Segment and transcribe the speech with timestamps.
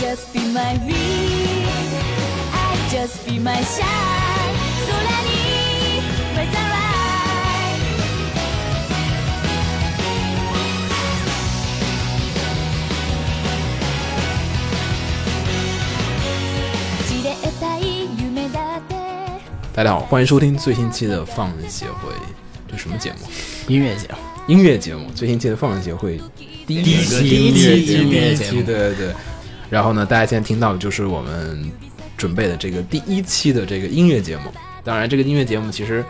[0.00, 1.66] just be my dream
[2.52, 4.54] I just be my shine
[4.86, 6.02] 空に
[6.36, 7.80] Raise the light
[17.06, 17.80] 散れたい
[18.18, 18.94] 夢だって
[19.74, 22.12] 大家好，欢迎收听最新期的放映协会，
[22.68, 23.18] 这什么节目？
[23.68, 24.16] 音乐节目，
[24.48, 26.20] 音乐节目，最新期的放映协会
[26.66, 29.14] 第一第一期音乐第节目一期，对对对。
[29.69, 31.71] 然后呢，大家现在听到的就是我们
[32.15, 34.51] 准备的这个第一期的这个音乐节目。
[34.83, 36.03] 当然，这个音乐节目其实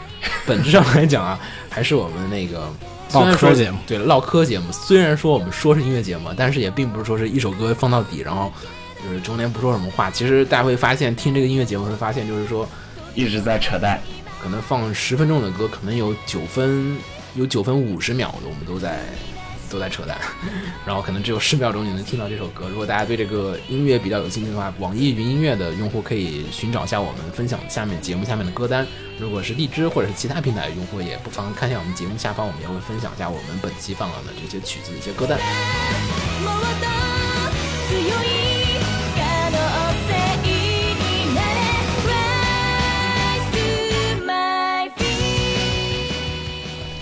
[0.45, 1.39] 本质上来讲啊，
[1.69, 2.71] 还是我们那个
[3.13, 4.71] 唠嗑节目对唠嗑节目。
[4.71, 8.51] 虽然说我们说是音乐节目，但是也并不是说是一首歌放到底，然后
[9.03, 10.11] 就是中间不说什么话。
[10.11, 12.67] 其实大家会发现，听这个音乐节目会发现，就是说。
[13.15, 13.99] 一直在扯淡。
[14.39, 16.95] 可能放十分钟的歌，可能有九分
[17.33, 18.99] 有九分五十秒的，我们都在
[19.69, 20.17] 都在扯淡，
[20.85, 22.67] 然后可能只有十秒钟你能听到这首歌。
[22.69, 28.85] 如果大家对这个音乐比较有兴趣的话，网易云音乐的用户可以寻找一下我们分享下面节目下面的歌单。
[29.19, 35.39] 如果是荔枝或者是其他平台的用户，也不妨看一下我们节目下方，我们也会分享一下我们本期放了的这些曲子的一些歌单。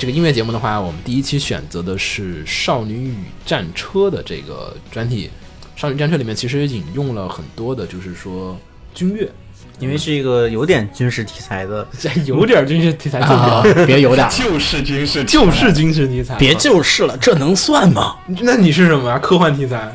[0.05, 5.31] 这个音乐节目的话，我们第一期选择的是《少女与战车》的这个专题。
[5.81, 8.55] 《少女战车》里面其实引用了很多的，就是说
[8.93, 9.27] 军乐，
[9.79, 11.87] 因为是一个有点军事题材的，
[12.27, 16.35] 有点军事题材，就啊，别有点，就是军事，就是军事题材。
[16.35, 18.15] 别就是了，这能算吗？
[18.41, 19.17] 那你是什么呀？
[19.17, 19.91] 科幻题材？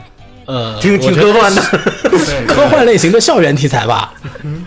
[0.46, 1.62] 呃，挺挺科幻的。
[2.52, 4.12] 科幻类型的校园题材吧。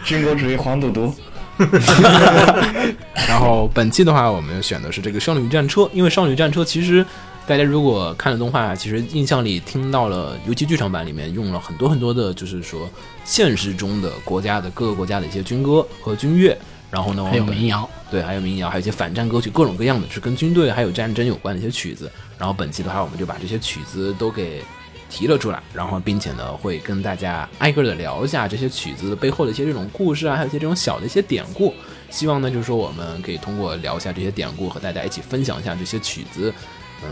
[0.05, 1.13] 军国主义黄赌毒。
[3.27, 7.05] 然后本期的话，我们选的是这个《少女战车》，因为《少女战车》其实
[7.45, 12.89] 大家如果看了动画，其实印象里听到了，尤其剧场版里面用了很多很多的，就是说
[13.23, 16.57] 现实中的国家的各个国家的一些军歌和军乐。
[16.89, 22.07] 然后呢，还有民谣，对，还有民谣，还有一些反战歌曲，各种各样的，是跟军队还有战争有关的一些曲子。
[22.37, 24.63] 然后本期的话，我们就把这些曲子都给
[25.13, 31.71] 提了出来，然后并且呢，会跟大家挨个的聊一下这些曲子背后的一些这种故事啊，还有一些这种小的一些典故。
[32.09, 36.51] 希望呢，就是说我们可以通过聊一下这些典故，和大家一起分享一下这些曲子，
[37.03, 37.09] 嗯，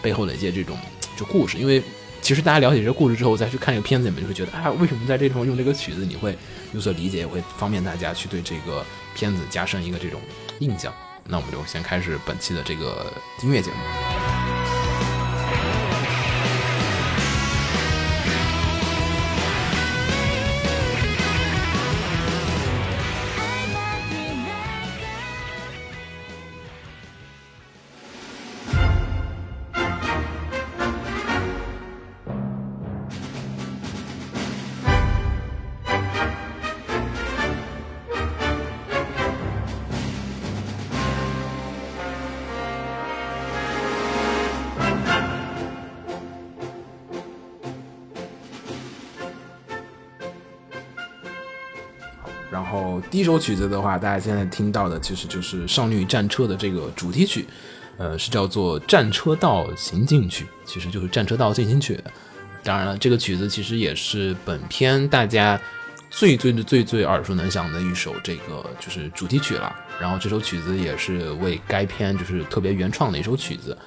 [0.00, 0.78] 背后的一些这种
[1.14, 1.58] 就故事。
[1.58, 1.82] 因为
[2.22, 6.36] 其实大家了解这个故事之后，再去看这个片子，你们就会觉得啊，为什么在这地方用这个曲子，你会
[6.72, 8.82] 有所理解，也会方便大家去对这个
[9.14, 10.18] 片子加深一个这种
[10.60, 10.90] 印象。
[11.28, 14.21] 那我们就先开始本期的这个音乐节目。
[53.22, 57.46] 这首曲子的话，大家现在听到的其实就是《少女战车》的这个主题曲，
[57.96, 61.94] 呃，是叫做《战车道行进曲》，其实就是《战车道进行曲》。
[62.64, 65.56] 当然了，这个曲子其实也是本片大家
[66.10, 69.72] 最最最最耳熟能详的一首这个就是主题曲了。
[70.00, 73.78] 然后这首曲子也是为该片就是特别原创的一首曲子。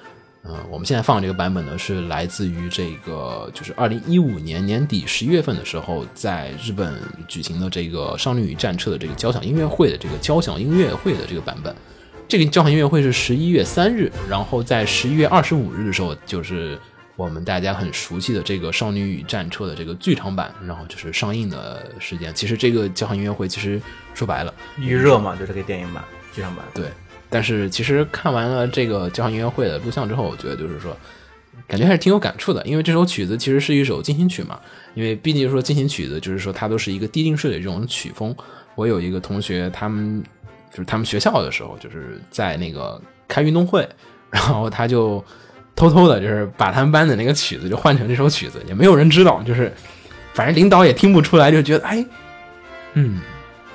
[0.47, 11.75] 嗯，我们现在放的这个版本呢，是来自于这个就是二零一五年年底十一月份的时候，在日本举行的这个《少女与战车》的这个交响音乐会的这个交响音乐会的这个版本。
[12.27, 16.77] 这个交响音乐会是十一月三日，然后在十一月二十五日的时候，就是
[17.15, 22.33] 我们大家很熟悉的这个《少女与战车》的这个剧场版，然后就是上映的时间。
[22.33, 23.81] 其实这个交响音乐会其实
[24.13, 26.03] 说白了，预热嘛，就这个电影版、
[26.33, 26.65] 剧场版。
[26.73, 26.89] 对，
[27.29, 30.95] 但是其实看完了这个交响音乐会的录像之后，我觉得就是说，
[31.67, 32.65] 感觉还是挺有感触的。
[32.65, 34.59] 因为这首曲子其实是一首进行曲嘛，
[34.93, 38.35] 因为毕竟说进行曲子就是说它都是一个低定式的这种曲风。
[38.75, 40.23] 我有一个同学，他们
[40.69, 43.87] 就是他们学校的时候，就是在那个开运动会，
[44.29, 45.23] 然后他就
[45.75, 49.71] 偷偷的，就是把他们班的那个曲子就换成这首曲子，也没有人知道，就是
[50.33, 52.05] 反正领导也听不出来，就觉得哎，
[52.93, 53.21] 嗯，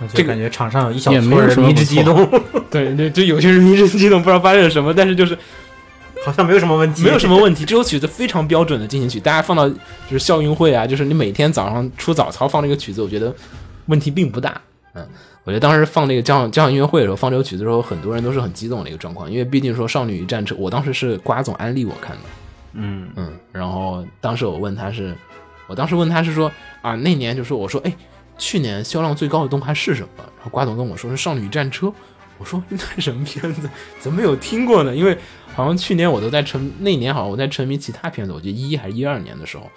[0.03, 2.29] 我就感觉场上有一小撮人迷之激动，
[2.71, 5.37] 对 对，就有些人迷之激动，不知道发生了什么，但是就是
[6.25, 7.65] 好像没有什么问题，没有什么问题。
[7.65, 9.77] 这首曲子非常标准的进行曲，大家放到就
[10.11, 13.35] 是校运会啊，就是你每天早上出早操放这个曲子，我觉得
[13.87, 14.61] 问题并不大。
[14.95, 15.07] 嗯，
[15.45, 22.23] 我觉得当时放这个交响交响音乐会的时候，放这首曲子的时候，很多人都是很激动的一个状况，因为毕竟说《少女与战车》，我当时是瓜总安利我看的，
[22.73, 25.15] 嗯，嗯，然后当时我问他是，
[25.69, 26.51] 我当时问他是说
[26.83, 27.93] 啊，那年就说我说哎，
[28.41, 30.09] 去年销量最高的动画是什么？
[30.19, 31.87] 然后瓜总跟我说是《少女战车》，
[32.39, 33.69] 我说 那什么片子？
[34.01, 34.97] 怎么没有听过呢？
[34.97, 35.17] 因为
[35.55, 39.71] 好像去年我都在沉，那年好像我在沉迷其他片子，我记得一还是一二年的时候。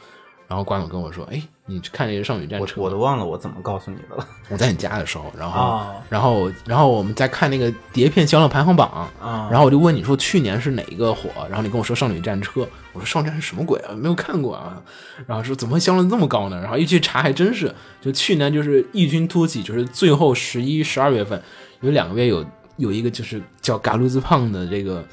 [0.48, 12.62] 然后瓜总跟我说：“哎，你去看那个《少女战车》。”我都忘了我怎么告诉你的了 我在你家的时候，然后、哦然后然后我们在看那个碟片销量排行榜，啊然后我就问你说去年是哪一个火，然后你跟我说《少女战车》，
[12.92, 14.80] 我说《少女战车》什么鬼啊，没有看过啊，
[15.26, 16.60] 然后说怎么会销量这么高呢？
[16.62, 21.42] 然后一去查还真是，就去年就是异军突起，就是最后十一、十二月份
[21.82, 22.46] 有两个月有
[22.78, 25.04] 有一个就是叫《嘎鲁兹胖》的这个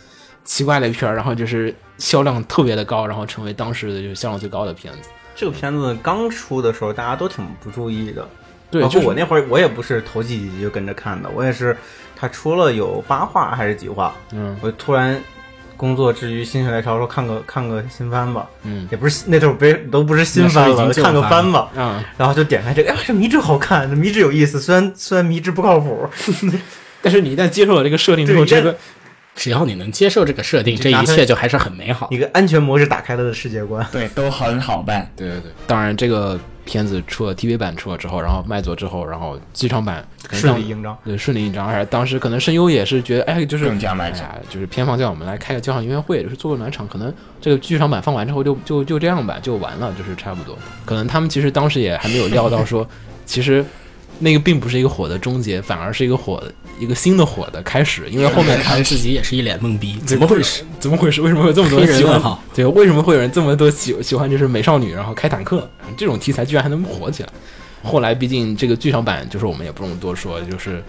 [0.45, 5.09] 奇怪的片儿，然后就是销量特别的高，然后成为当时的就是销量最高的片子。
[5.41, 8.29] 这个片子刚出的时候，大家都挺不注意的。
[8.71, 11.75] 对，包就我那会儿，我也不是头几集就跟着看的，我也是，
[12.15, 15.19] 他出了有八话还是几话，嗯我突然
[15.79, 26.07] 工作之余心血来潮说看个看个新番吧，嗯也不是那时候别都不是新番了，看个番番吧，嗯、然后就点开这个，哎，这迷之好看，这迷之有意思，虽然虽然迷之不靠谱，
[27.01, 28.77] 但是你一旦接受了这个设定之后，这个
[29.41, 32.19] 只要你能接受这个设定，这一切就还是很美好一。
[32.19, 33.85] 个安全模式打开了的世界观。
[33.91, 35.11] 对，都很好办。
[35.17, 47.11] 对对对，当然这个片子出了 TV 版出了之后，然后卖座之后，然后剧场版可能顺利应章对顺利应章，而且当时可能声优也是觉得，哎，就是更加卖座哎就是片方叫我们来开个交响音乐会，就是做个暖场，可能
[47.41, 50.55] 这个剧场版放完之后就就就这样吧，就完了，就是差不多。
[50.85, 52.87] 可能他们其实当时也还没有料到说，
[53.25, 53.65] 其实
[54.19, 60.63] 那个并不是一个火的终结，反而是一个火的一个新的火的开始，因为后面他 自己也是一脸懵逼，怎么回事？？
[60.79, 61.21] 怎么回事？
[61.21, 62.39] 为什么会有这么多人喜欢？
[62.55, 67.29] 对，为什么会有人这么多喜喜欢就是美少女，然后开坦克这种题材居然还能火起来？
[67.83, 70.83] 后来毕竟这个剧场版就是我们也不用多说，就是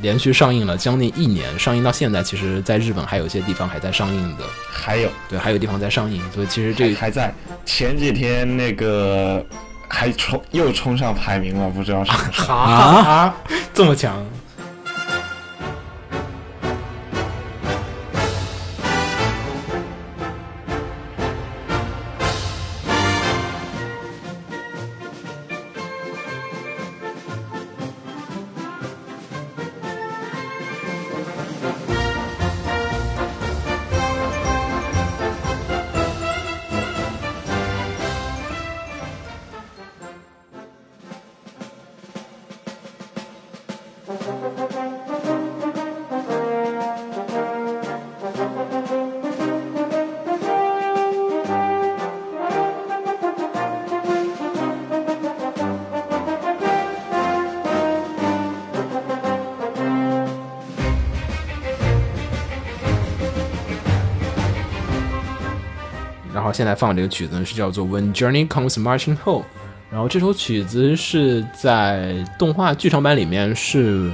[0.00, 7.34] 连续上映了将近一年，上映到现在，其实在日本还有一些地方还在上映的，还有对，还有地方在上映，所以其实这个还还在
[7.66, 9.44] 前几天那个
[9.86, 12.42] 还冲又冲上排名了，不知道是不是？
[12.50, 13.36] 啊，啊
[13.74, 14.24] 这么强。
[66.54, 69.42] 现在放这个曲子呢是叫做《When Journey Comes Marching Home》，
[69.90, 74.12] 然后这首曲子是在动画剧场版里面是，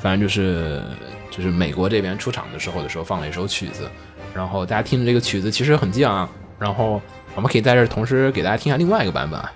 [0.00, 0.82] 反正就是
[1.30, 3.88] 就是美国这边出场的时候的时候放了一首曲子，
[4.34, 6.28] 然后大家听的这个曲子其实很激昂，
[6.58, 7.00] 然后
[7.36, 9.52] 我们可以在这同时给大家听一下另外一个版本啊。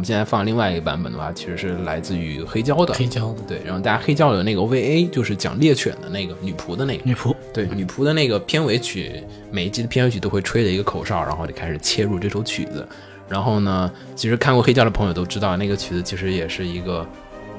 [0.00, 12.88] 们现在放另外一个版本的话，其实是来自于黑胶的，黑胶的对，然后大家黑胶的那个 OVA 就是讲猎犬的那个女仆的那个，女仆，对，女仆的那个片尾曲，每一集的片尾曲都会吹的一个口哨，然后就开始切入这首曲子。
[13.28, 17.06] 然后呢，其实看过黑胶的朋友都知道，那个曲子其实也是一个，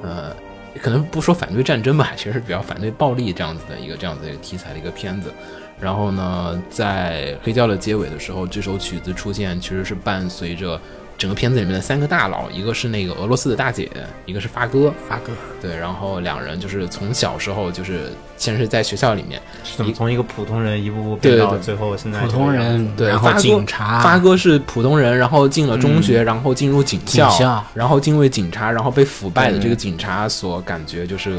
[0.01, 0.35] 呃，
[0.81, 5.31] 可能不说反对战争吧，其实是比较反对暴力这样子的一个这样子的一个题材的一个片子。
[5.79, 10.79] 然后呢，在黑胶的结尾的时候，这首曲子出现，其实是伴随着
[11.21, 13.87] 整个片子里面的三个大佬，一个是那个俄罗斯的大姐，
[14.25, 31.37] 一个是发哥，发哥，对，然后两人就是从小时候就是先是在学校里面，是怎么从一个普通人一步步对对对变到最后现在普通人，对，然后警察，发哥是普通人，然后进了中学，然后进入警校，警校然后因为警察，然后被腐败的这个警察所感觉就是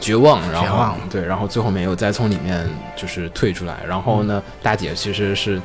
[0.00, 0.98] 绝望，然后绝望。
[1.08, 5.62] 对，然后最后面又再从里面就是退出来，然后呢，大姐其实是。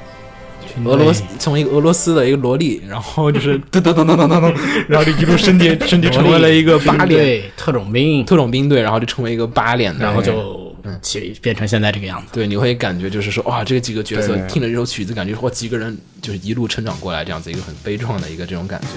[0.86, 4.56] 俄罗斯从一个俄罗斯的一个萝莉，然后就是 噔噔噔噔噔噔噔，
[4.88, 12.28] 然后就一路升级升级成为了一个八脸特种兵，特种兵队，然后就成为一个八脸的，然后就起变成现在这个样子。
[12.32, 18.88] 对，你会感觉就是说，哇，这几个角色听了这首曲子，感觉哇，几个人就是一路成长过来，这样子一个很悲壮的一个这种感觉。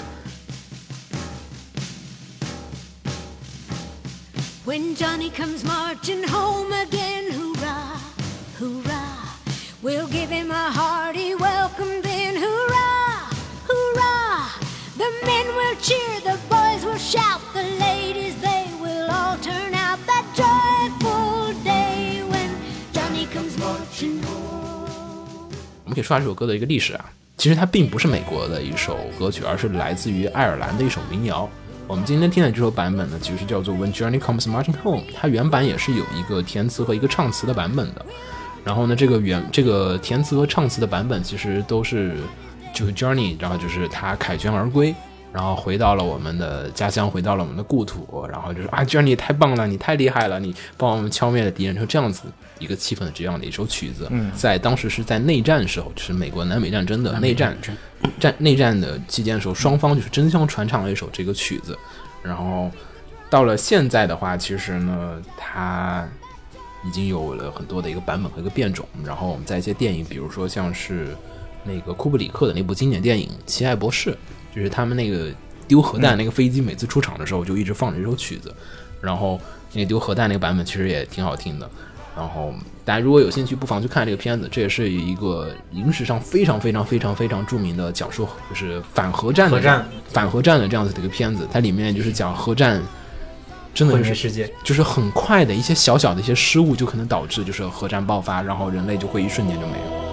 [4.66, 7.39] When Johnny comes marching home again.
[9.82, 13.30] We'll give him a hearty welcome then, hoorah,
[13.66, 14.50] hoorah.
[14.98, 19.98] The men will cheer, the boys will shout, the ladies they will all turn out
[20.06, 22.50] that joyful day when
[22.92, 24.86] Johnny comes marching home.
[25.84, 27.06] 我们可以说下这首歌的一个历史啊。
[27.38, 31.48] 其实它并不是美国的一首歌曲，而是来自于爱尔兰的一首民谣。
[31.86, 38.04] 我们今天听的这首版本呢，其实叫做《When Journey Comes Marching Home》，它原版也是有一个填词和一个唱词的版本的。
[38.64, 42.16] 然后呢，这个原这个填词和唱词的版本其实都是
[42.74, 44.94] 就是 Journey，然后就是他凯旋而归，
[45.32, 52.24] 然后回到了我们的家乡，回到了我们的故土，然后就是啊，Journey 太棒了，你太厉害了，你帮我们敲灭了敌人，就这样子
[52.58, 54.30] 一个气氛的这样的一首曲子，嗯。
[54.34, 57.56] 在当时是在内战时候，就是美国南北战争的内战
[58.18, 61.78] 战内战的期间的时候，双方就是争相传唱了一首这个曲子，
[62.22, 62.70] 然后
[63.30, 66.06] 到了现在的话，其实呢，它
[66.84, 68.86] 已经有了很多的一个版本和一个变种。
[69.04, 71.16] 然后我们在一些电影，比如说像是
[71.64, 74.10] 那个库布里克的那部经典电影《奇爱博士》，
[74.54, 75.28] 就是他们那个
[75.68, 78.54] 丢核弹那个飞机每次出场的时候，就一直放着这首曲子。
[79.00, 79.40] 然后
[79.72, 81.68] 那个丢核弹那个版本其实也挺好听的。
[82.16, 82.52] 然后
[82.84, 84.48] 大家如果有兴趣，不妨去看这个片子。
[84.50, 91.46] 这也是一个影史上非常非常非常非常著名的讲述，就是反核战的核战反核战的这样子的一个片子。
[91.52, 92.82] 它里面就是讲核战，
[93.74, 94.52] 真的就是世界。
[94.62, 100.10] 就是很快的一些小小的一些失误，就可能导致就是核战爆发，然后人类就会一瞬间就没有。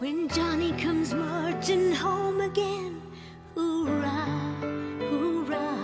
[0.00, 3.00] When Johnny comes marching home again,
[3.54, 4.26] hoorah,
[5.10, 5.76] hoorah.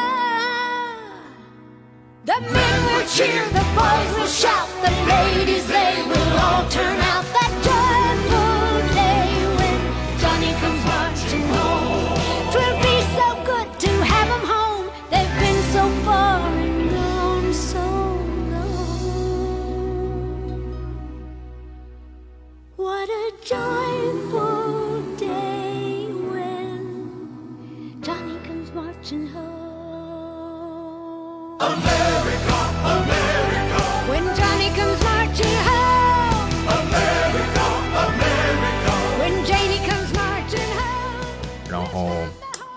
[2.26, 7.05] The men will cheer, the boys will shout, the ladies they will all turn out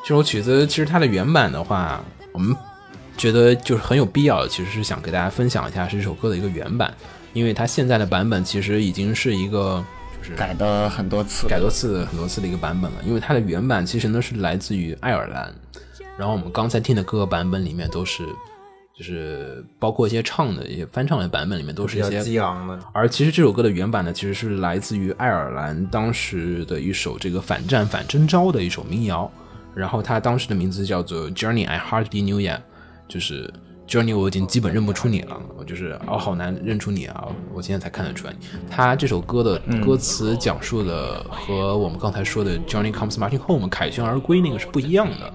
[0.09, 2.57] 这首曲子其实它的原版的话，我们
[3.19, 6.95] 觉得就是很有必要，其实是想给大家分享一下这首歌的一个原版，
[7.35, 9.85] 因为它现在的版本其实已经是一个
[10.23, 15.53] 就是改的很多次，改多次很多次的一个版本了，因为它的原版其实呢是来自于爱尔兰，
[16.17, 18.25] 然后我们刚才听的各个版本里面都是，
[18.97, 29.31] 就是包括一些唱的一些翻唱的版本里面都是一些激昂的，而其实这首歌的原版呢，其实是来自于爱尔兰当时的一首这个反战反征召的一首民谣，
[29.79, 32.59] 然后他当时的名字叫做 Journey I Hardly Knew Ya，
[33.07, 33.49] 就是
[33.87, 38.35] Journey 我已经基本认不出你了，我就是哦好难认出你啊，我现在才看得出来
[38.69, 38.97] 他。
[38.97, 45.33] 这首歌的歌词讲述的和我们刚才说的 Journey Comes Marching Home 凯旋而归那个是不一样的，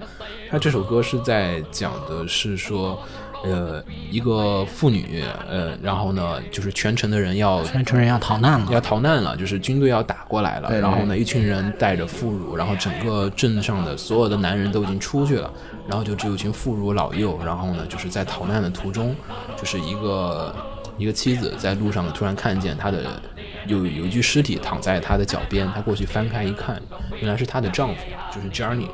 [0.50, 3.02] 他这首歌是在讲的是说。
[3.44, 15.50] 呃，一个妇女，呃，然后呢，就是全城的人要全城人要逃难了，要逃难了，就是军队要打过来了，对对然后呢，一群人带着妇孺，然后整个镇上的所有的男人都已经出去了，
[15.86, 19.14] 然后就只有一群妇孺老幼，然后呢，就是在逃难的途中，
[19.56, 20.54] 就是一个
[20.96, 23.20] 一个妻子在路上突然看见她的
[23.66, 26.80] 有有一具尸体躺在她的脚边，她过去翻开一看，
[27.20, 28.00] 原来是她的丈夫，
[28.34, 28.88] 就是 Johnny，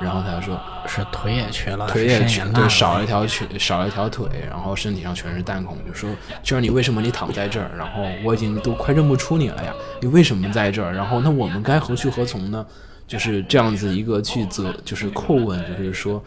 [0.00, 6.10] 然后他就说是腿也瘸了，腿也瘸，了少了一条腿，少了一条腿，然后身体上全是弹孔，就说
[6.42, 7.70] 就是你为什么你躺在这儿？
[7.78, 10.92] 然后我已经都快认不出你了呀，你为什么在这儿？
[10.92, 12.66] 然后那我们该何去何从呢？
[13.06, 16.22] 就是这样子一个去责，就是叩问，就是说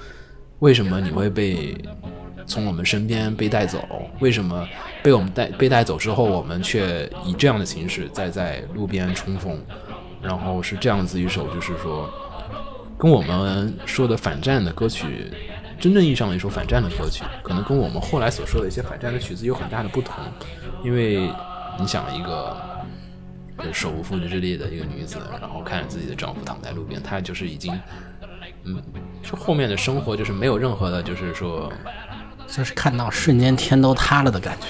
[0.59, 1.75] 为什么你会被
[2.45, 3.83] 从我们身边被带走？
[4.19, 4.65] 为什么
[5.03, 9.61] 被我们带被带走之后，我们却以这样的形式再在路边冲锋？
[10.21, 12.09] 然后是这样子一首，就是说。
[12.97, 15.31] 跟我们说的反战的歌曲，
[15.79, 20.15] 真正意义上的一首反战的歌曲，可能跟我们后来所说的一些反战的曲子有很大的不同。
[20.83, 21.29] 因为
[21.79, 22.57] 你想，一个
[23.63, 27.71] 就手无缚鸡之力的一个女子，然后看着自己的丈夫躺在路边，她就是已经，
[28.63, 28.81] 嗯，
[29.21, 31.71] 就后面的生活就是没有任何的，就是说，
[32.47, 34.67] 就是看到瞬间天都塌了的感觉，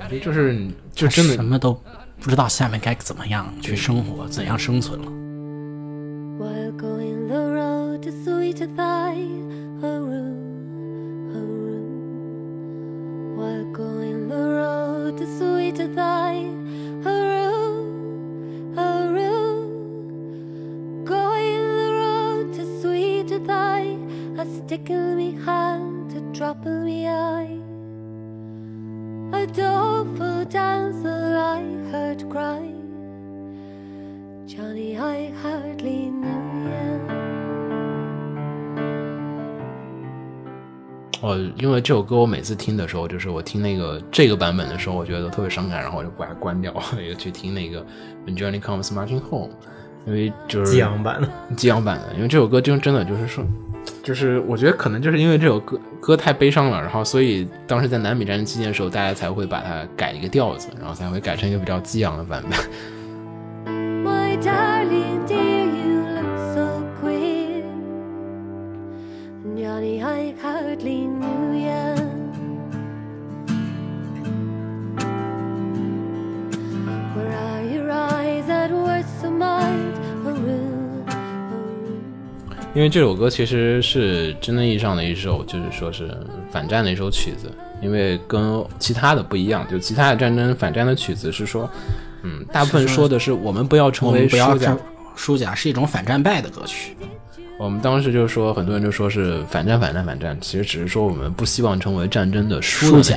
[0.00, 1.72] 我觉得就是就真的什么都
[2.20, 5.27] 不知道下面该怎么样去生活，怎样生存了。
[8.58, 9.14] Sweet thy
[9.80, 10.34] Haru,
[11.32, 11.78] Haru.
[13.36, 16.34] While going the road to sweet to thy
[17.04, 19.44] Haru, Haru.
[21.04, 23.96] Going the road to sweet to thy,
[24.36, 27.60] a stick in me hand, a drop in me eye.
[29.40, 31.62] A doleful dancer I
[31.92, 32.74] heard cry.
[34.46, 37.17] Johnny, I hardly knew you.
[41.20, 46.72] 哦，因为这首歌我每次听的时候，就是我听那个这个版本的时候，我觉得特别伤感，然后我就把它关掉，
[47.08, 47.84] 又去听那个
[48.26, 49.50] When Johnny Comes Marching Home，
[50.06, 53.44] 因为就是激昂版的，激昂版的，因为这首歌就真的就是说，
[54.02, 62.58] 就是我觉得可能就是因为这首歌歌太悲伤了，然后所以当时在南北战争期间的时候，大家才会把它改一个调子，然后才会改成一个比较激昂的版本。
[64.04, 64.97] My darling
[70.40, 71.94] hardly knew you.
[77.14, 79.94] Where are your eyes that were so mild?
[80.24, 80.36] Haru,
[81.06, 81.18] Haru.
[82.74, 86.16] 因为这首歌其实是真正意义上的一首，就是说是
[86.50, 87.50] 反战的一首曲子，
[87.82, 91.68] 因为跟其他的不一样，就其他的战争反战的曲子是说，
[92.22, 94.78] 嗯，大部分说的是我们不要成为输家们不要，
[95.16, 96.94] 输家是一种反战败的歌曲。
[97.58, 103.16] 我们当时就说，很多人就说是反战、反战、反战，其实只是说我们不希望成为战争的输家，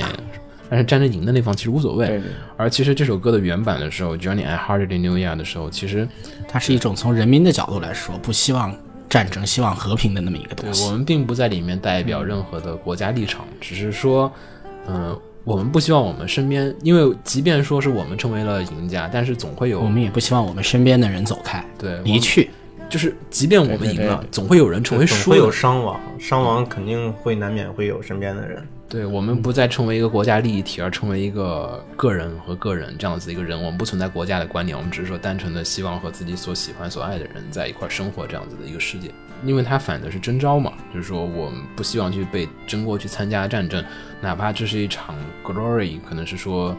[0.68, 2.08] 但是战争赢的那方其实无所谓。
[2.08, 6.08] 对对而其实这首歌的原版的时候，Johnny I Hardly Knew Ya 的时候，其实
[6.48, 8.74] 它是一种从人民的角度来说，不希望
[9.08, 10.84] 战争、希望和平的那么一个东西。
[10.86, 14.32] 我们并不在里面代表任何的国家立场，只是说，
[14.88, 22.50] 嗯、我们不希望我们身边，因为即便说是我们成为了赢家，但是总会有我们也不希望我们身边的人走开，对离去。
[22.92, 25.50] 就是即便我们赢了对对对，总会有人成为输会有。
[25.50, 28.62] 伤亡，伤亡肯定会难免会有身边的人。
[28.86, 33.56] 对我们不再成为一个国家利益体，而成为一个个人和个人这样子一个人。
[33.56, 39.10] 我们不存在国家的观念，我们只是说单纯的希望和自己所喜欢、所爱的人在一块儿生活这样子的一个世界。
[39.46, 43.82] 因为他反的是征召嘛，就是说我们不希望去被征过去参加战争，
[44.20, 46.76] 哪怕这是一场 glory，可能是说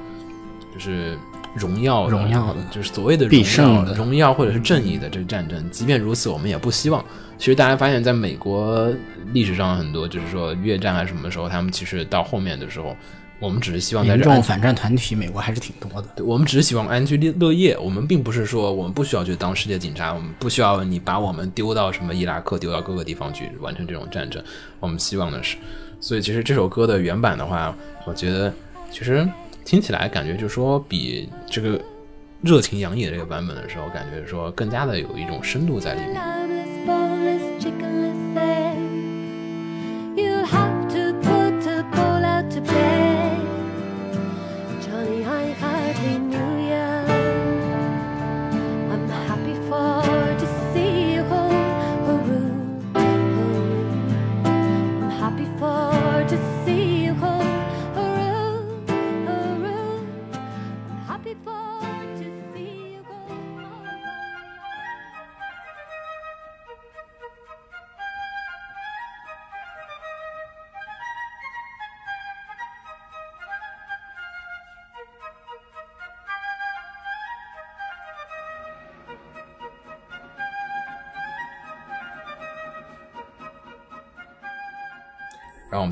[0.72, 1.18] 就是
[1.56, 5.70] 荣耀的、荣耀的就是所谓的必荣耀胜的荣耀或者是正义的这个战争。
[5.70, 7.04] 即便如此，我们也不希望。
[7.38, 8.90] 其实大家发现，在美国
[9.34, 12.96] 历史上很多，就是说越战啊什么时候，他们其实到后面的时候，
[13.40, 16.08] 我们只是希望在这安民众反战团体，美国还是挺多的。
[16.16, 24.42] 对我们只是希望安居乐业，我们并不是说我们不需要去当世界警察，我们不需要你把我们丢到什么伊拉克，丢到各个地方去完成这种战争。
[24.80, 25.58] 我们希望的是，
[26.00, 28.54] 所以其实这首歌的原版的话，我觉得
[28.90, 29.28] 其实
[29.66, 31.80] 听起来感觉就是说比这个
[32.42, 36.63] 热情洋溢的这个版本的时候，感觉说更加的有一种深度在里面。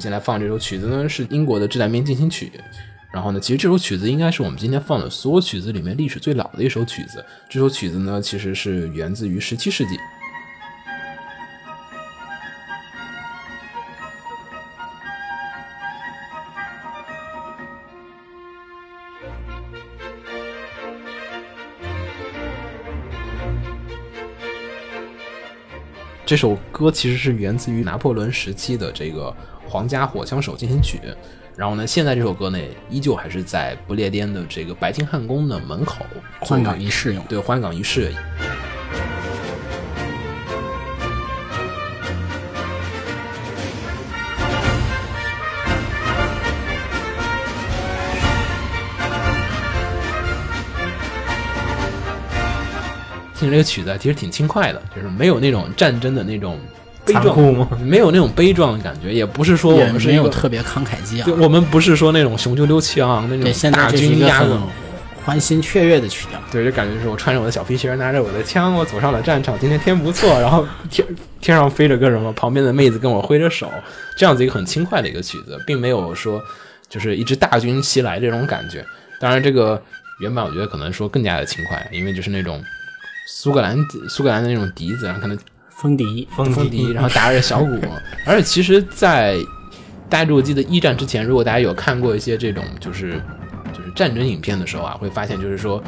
[0.02, 2.52] 现在放这首曲子呢，是英国的《致南边进行曲》。
[3.12, 7.24] 然后呢，其实这首曲子应该是我们今天放的所有曲子里面历史最老的一首曲子。
[7.48, 9.96] 这首曲子呢，其实是源自于十七世纪。
[26.32, 29.36] 这首歌其实是源自于拿破仑时期的这个
[29.68, 30.98] 皇家火枪手进行曲。
[31.58, 32.58] 然后呢，现在这首歌呢，
[32.90, 36.06] 依旧还是在不列颠的这个白金汉宫的门口
[36.40, 37.22] 换岗仪式用。
[37.26, 38.14] 对换岗仪式。
[53.42, 56.60] 听着这个曲子，其实挺轻快的，就是没有那种战争的那种
[57.04, 61.42] 悲壮残酷吗没有那种悲壮的感觉，也不是说我们是一个有特别慷慨激对，昂。
[61.42, 64.62] 我们不是说那种雄赳赳气昂昂那种大军压过，
[65.26, 66.40] 欢欣雀跃的曲调。
[66.52, 69.58] 对，就感觉是我穿着我的小皮鞋，拿着我的枪，我走上了战场。
[69.60, 71.08] 今天天不错，然后天
[71.40, 73.68] 天上飞着个什么，旁边的妹子跟我挥着手，
[74.16, 76.40] 这样子一个很轻快的一个曲子，并没有说
[76.88, 78.86] 就是一支大军袭来这种感觉。
[79.20, 79.82] 当然，这个
[80.20, 82.64] 原版我觉得可能说更加的轻快，因为就是那种
[83.34, 83.78] 苏格兰
[84.10, 85.38] 苏格兰的那种笛子，然后可能
[85.70, 87.80] 风笛，风风笛，然后打着小鼓。
[88.28, 89.38] 而且其实，在
[90.10, 93.14] 大家如果记得一战之前，如果大家有看过一些这种就是
[93.74, 95.82] 就是战争影片的时候啊，会发现就是说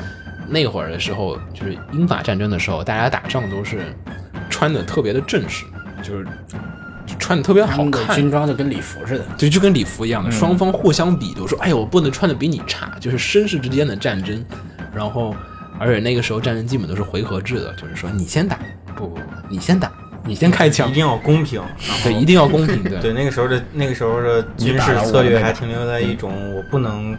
[0.47, 3.93] 那会儿的时候，就是英法战争的时候，大家打仗都是
[4.49, 5.65] 穿的特别的正式，
[6.01, 6.25] 就是
[7.05, 9.25] 就穿的特别好看，军装就跟礼服似的。
[9.37, 14.43] 对就跟礼服一样的，双方互相比都说，哎呦，我不能穿的比你差，就是绅士之间的战争。
[14.95, 15.35] 然后，
[15.79, 18.57] 而且那个时候战争基本都是回合制的，就是说你先打，
[18.95, 19.91] 不不不，你先打，
[20.25, 21.61] 你先开枪一，定要公平。
[22.03, 27.17] 对，一定要公平，对对，那个时候的那个时候的军事策略还停留在一种我不能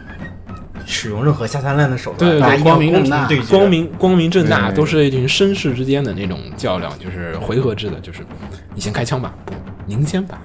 [0.85, 8.25] 使用任何下三滥的手段，对对对光明正大光明光明正大，都是一群绅士之间的那种较量，就是回合制的，就是
[8.73, 9.53] 你先开枪吧，不，
[9.85, 10.39] 您先吧，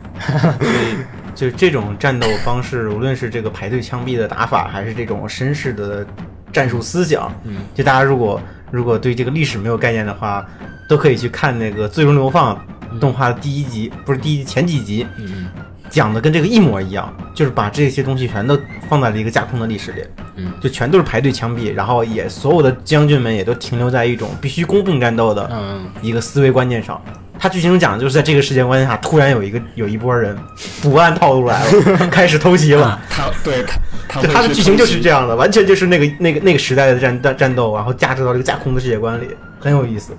[1.34, 6.06] 就这种战斗方式，无论是这个排队枪毙的打法，还是这种绅士的
[6.52, 10.46] 战术思想，嗯，就大家如果如果对这个历史没有概念的话，
[10.88, 12.56] 都可以去看那个《最终流放》
[12.98, 15.48] 动画的第一集，不是第一集前几集，嗯
[15.88, 18.56] 讲的跟这个一模一样，就是把这些东西全都
[18.88, 20.04] 放在了一个架空的历史里，
[20.36, 27.00] 嗯，就全都是排队枪毙，然后也所有的将军们也都停留在一种必须公平战斗的嗯，一个思维观念上。
[27.42, 30.36] 他剧情讲的就是在这个世界观下，突然有一个有一波人
[30.82, 33.00] 不按套路来了， 开始偷袭了。
[33.08, 33.64] 他对
[34.06, 40.12] 他他的剧情就是这样的，完全就是那个那个那个时代的战战战斗，然后加持到这个架空的世界观里，很有意思。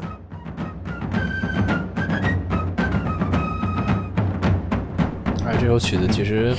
[5.45, 6.55] 而这首曲子其实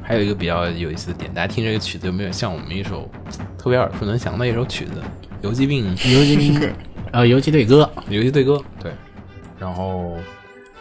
[0.00, 3.10] 还有一个比较有意思的点，大家听这个曲子有没有像我们一首
[3.58, 4.92] 特别耳熟能详的一首曲子
[5.42, 6.72] 《游击兵游击兵，
[7.10, 8.52] 呃，游击队歌，游击队歌》？
[8.80, 8.92] 对，
[9.64, 10.18] 然后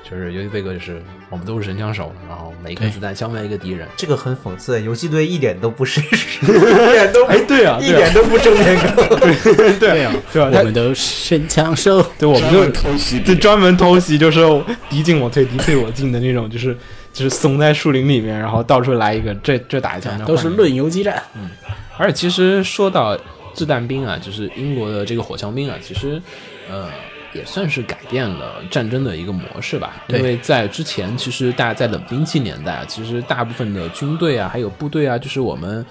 [0.04, 3.88] 就是游击队歌，就是我们都是神枪手，然后每一颗子弹消灭一个敌人。
[3.96, 6.02] 这个很讽刺，游击队一点都不是，
[6.43, 8.93] 一点都哎，对啊，一点都不正面刚。
[9.80, 10.52] 对啊，对吧？
[10.60, 12.04] 我们都是神枪手。
[12.19, 14.41] 对，我们专就偷袭就专门偷袭，就是
[14.89, 16.78] 敌进我退，敌退我进的那种，就是
[17.13, 21.50] 就是怂在树林里面，然后到处来一个，这这打一枪，都是论游击战，嗯
[21.98, 23.17] 而且其实说到
[23.54, 26.22] 掷弹兵啊，就是英国的这个火枪兵啊，其实
[26.69, 26.89] 呃
[27.34, 30.04] 也算是改变了战争的一个模式吧。
[30.08, 35.86] 因为在之前，其实大家在冷兵器年代啊，其实大部分的军队啊，还有部队啊，就是我们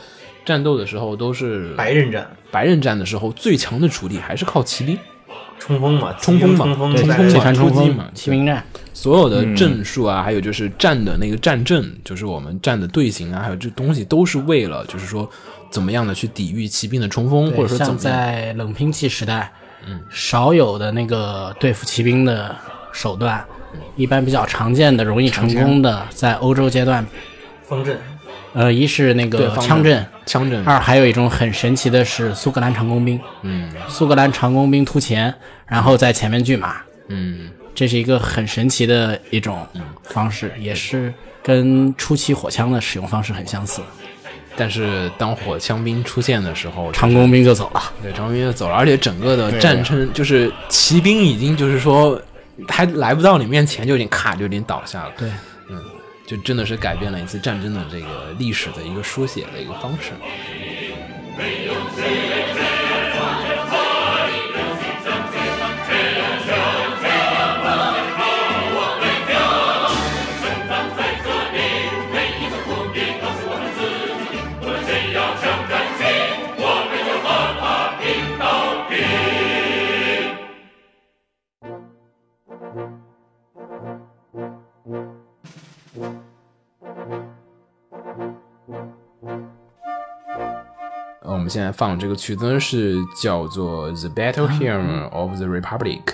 [0.45, 4.99] 战斗的时候都是白刃战白刃战的时候，最强的主力还是靠骑兵。
[5.59, 15.31] 冲锋嘛，冲锋嘛冲锋冲锋嘛冲锋出击嘛、骑兵战，所有的阵术啊，还有就是战的那个战阵，就是我们战的队形啊，还有这东西都是为了，就是说
[15.71, 17.99] 怎么样的去抵御骑兵的冲锋，或者说怎么样。
[17.99, 19.53] 在冷兵器时代，
[19.87, 22.55] 嗯，少有的那个对付骑兵的
[22.93, 23.45] 手段，
[23.97, 27.05] 一般比较常见的、容易成功的，在欧洲阶段，
[27.65, 27.99] 方阵，
[28.53, 33.71] 呃，一是那个枪阵，枪阵，二还有一种很神奇的是苏格兰长弓兵，嗯。
[33.89, 35.35] 苏格兰长弓兵突前，
[35.67, 36.77] 然后在前面拒马，
[37.09, 39.67] 嗯，这是一个很神奇的一种
[40.05, 43.81] 方式，也是跟初期火枪的使用方式很相似。
[44.57, 52.21] 但是当火枪兵出现的时候，长弓兵就走了，对长弓兵就走了，而且整个的战争就是骑兵已经就是说
[52.69, 55.29] 还来不到你面前就已经咔就已经倒下了，对，
[55.71, 55.83] 嗯，
[56.27, 60.13] 就真的是改变了一次战争的这个历史的一个书写的一个方式。
[91.25, 96.05] 我们现在放这个曲子是叫做《The Battle Hymn of the Republic》，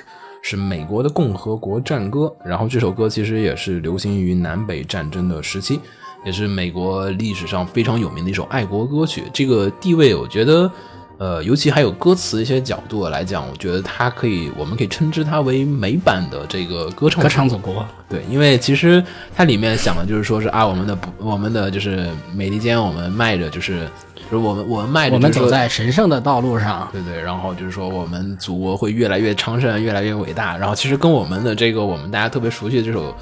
[0.42, 2.34] 是美国的共和国战歌。
[2.44, 5.80] 然后这首歌其实也是流行于南北战争的时期，
[6.24, 9.24] 也是美国历史上非常有名的一首爱国歌曲。
[9.32, 10.70] 这个地位，我觉得，
[11.18, 19.02] 呃，尤其还有歌词一些角度来讲，我觉得它可以，我们可以称之它为美版的这个歌唱歌唱祖国，对，因为其实
[19.34, 30.56] 它里面想的就是说是啊，我们的不，我们的就是美利坚，我们迈着就是，就是我们我们迈着、我们走在神圣的道路上，对对，然后就是说我们祖国会越来越昌盛，越来越伟大。
[30.56, 33.12] 然后其实跟我们的这个我们大家特别熟悉的这首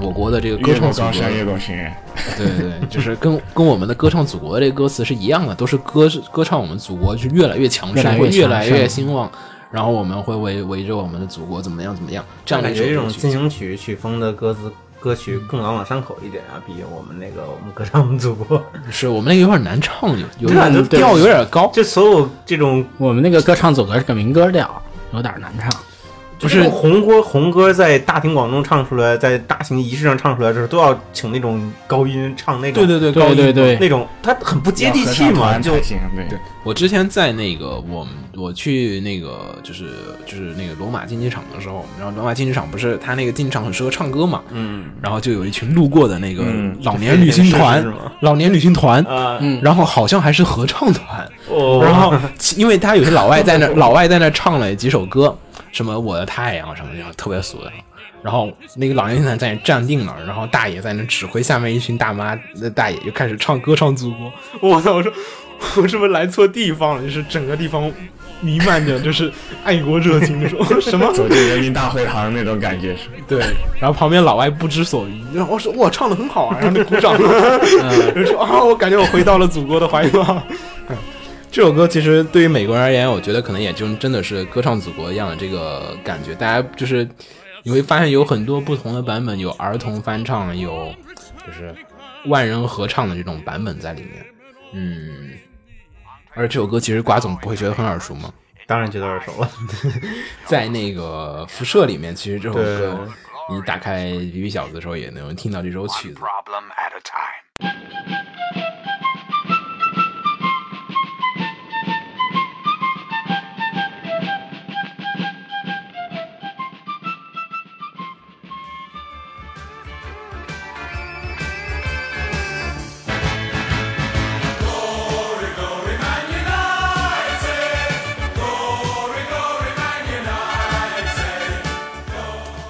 [0.00, 1.92] 我国的这个歌唱祖国越。
[2.36, 9.30] 对对对，就是跟跟我们的歌唱祖国的这个歌词是一样的，都是歌歌唱我们祖国是越来越强盛，越来越会越来越兴旺，
[9.70, 25.70] 然后我们会围围着我们的祖国怎么样怎么样，这样的一首感觉这种进行曲曲风的歌词歌曲更朗朗上口一点啊，比我们那个我们歌唱我们祖国， 是我们那个有点难唱，有有点调有点高，就所有这种我们那个歌唱组合是个民歌调，有点难唱。
[26.38, 35.80] 不是红歌，红歌在大庭广众唱出来，在大型仪式上唱出来的时候，都要请那种高音唱那种，对对对对高音对对那种他很不接地气嘛，就对
[36.28, 39.86] 对，我之前在那个我们我去那个就是
[40.26, 44.84] 就是那个罗马竞技场的时候，然后罗马竞技场不是他那个竞技场很适合唱歌嘛，嗯。
[45.00, 47.84] 然后就有一群路过的那个嗯老年旅行团，
[48.20, 49.58] 老年旅行团，啊，嗯。
[49.62, 51.80] 然后好像还是合唱团，哦。
[51.82, 52.12] 然后
[52.56, 55.36] 因为他有些老外在那 老外在那唱了几首歌，
[55.72, 57.70] 什么我的太阳什么的，特别俗的。
[58.22, 64.32] 然后那个老年团在那站定了，然后大爷在那指挥下面一群大妈，那大爷就开始唱歌唱祖国。
[64.60, 64.94] 我操！
[64.94, 65.12] 我说
[65.76, 67.02] 我是不是来错地方了？
[67.02, 67.90] 就是整个地方
[68.40, 69.32] 弥漫着就是
[69.64, 73.02] 爱国热情，就 说什么走进人民大会堂那种感觉是。
[73.28, 73.38] 对，
[73.78, 77.24] 然后旁边老外不知所云，然后我说我唱的很好啊，然后就鼓掌，就
[78.26, 80.42] 说啊，我感觉我回到了祖国的怀抱。
[80.88, 80.96] 嗯
[81.50, 86.34] 这首歌其实对于美国人而言，我觉得可能也就真的是歌唱祖国一样的这个感觉。
[86.34, 87.08] 大家就是
[87.62, 90.94] 你会发现有很多不同的版本，有儿童翻唱，有
[91.46, 91.74] 就是
[92.26, 94.26] 万人合唱的这种版本在里面。
[94.74, 95.30] 嗯，
[96.34, 98.30] 而这首歌其实瓜总不会觉得很耳熟吗？
[98.66, 99.50] 当然觉得耳熟了。
[100.44, 103.08] 在那个辐射里面，其实这首歌
[103.48, 106.20] 你打开《比比小子》的时候也能听到这首曲子。
[106.20, 108.25] problem at a time.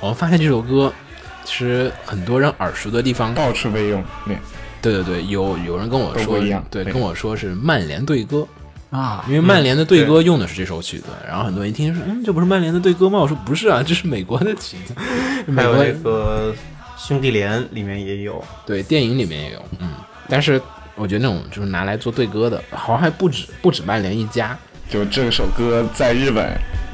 [0.07, 0.93] 我发现这首歌
[1.45, 4.37] 其实很多人耳熟的地方，到处被用，对，
[4.81, 8.47] 对对对，有有人跟我说都不一样，对，跟我说是曼联队歌，
[8.91, 13.19] 啊因为曼联的队歌用的是这首曲子，然后很多人一听说，嗯，这不是曼联的队歌吗？
[13.19, 14.95] 我说不是啊，这是美国的曲子，
[15.47, 16.55] 美国还有那个
[16.97, 19.91] 兄弟连里面也有，对电影里面也有，嗯，
[20.29, 20.61] 但是
[20.95, 24.57] 我觉得那种就是拿来做对歌的，好像还不止不止曼联一家，
[24.89, 26.45] 就这首歌在日本，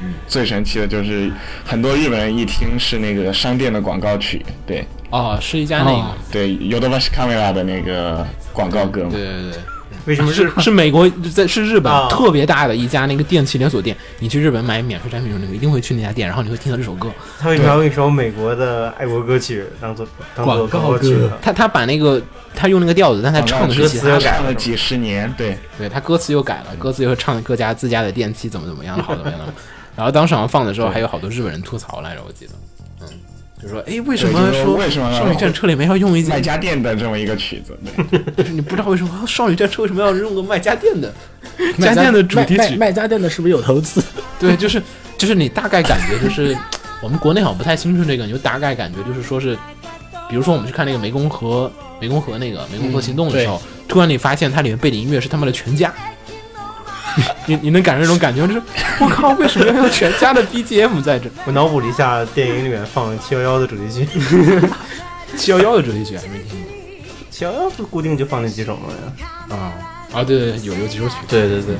[0.01, 1.31] 嗯最神奇的就是
[1.65, 4.85] 很多日本人一听是那个商店的广告曲，对。
[5.09, 9.59] 哦，是一家那个，哦对 y o d o b a s h Camera 的那个广告歌嘛，对对对。
[10.05, 12.07] 为什么是是美国在是日本啊。
[12.09, 17.09] 特别大的一家那个电器连锁店，你去日本买免税产品的时候，你一定会去那家店，然后你会听到这首歌。
[17.39, 21.31] 他为什么要用一首美国的爱国歌曲当做当做广告歌？
[21.41, 22.21] 他他把那个
[22.55, 29.39] 他用那个调子，但他唱的是其他，歌词又改了几十年，对，对他歌词又改了，歌词又唱各家自家的电器怎么怎么样，好怎么样。
[29.39, 29.53] 的。
[29.95, 32.72] 然后当时好像放的时候，还有好多日本人吐槽来着，我记得，嗯，
[33.63, 37.77] 就说哎，为什么说为什么少女战车里面要用一卖，家电的这么一个曲子，
[38.11, 41.13] 对，就是你不知道为什么少女战车为什么要用个卖家电的
[41.77, 42.75] 卖家家电的主题曲？
[42.75, 44.03] 卖家电的是不是有投资？
[44.37, 44.81] 对，就是
[45.17, 46.55] 就是你大概感觉就是，
[47.01, 49.57] 我们国内好像不太清楚这个，你就大概感觉就是说是，
[50.29, 51.71] 比如说我们去看那个湄公河
[52.01, 55.93] 湄公河那个湄公河行动的时候，突然你发现它里面背景音乐是他们的全家。
[57.45, 58.61] 你你能感受这种感觉，就是
[58.99, 61.29] 我靠，为什么要用全家的 BGM 在这？
[61.45, 64.07] 我脑补了一下电影里面放七幺幺的主题曲，
[65.37, 66.71] 七幺幺的主题曲还没听过
[67.29, 68.83] 七幺幺不固定就放那几首吗？
[69.49, 69.73] 过啊
[70.13, 70.23] 啊！
[70.23, 71.75] 对对，对有有几首曲，对对对，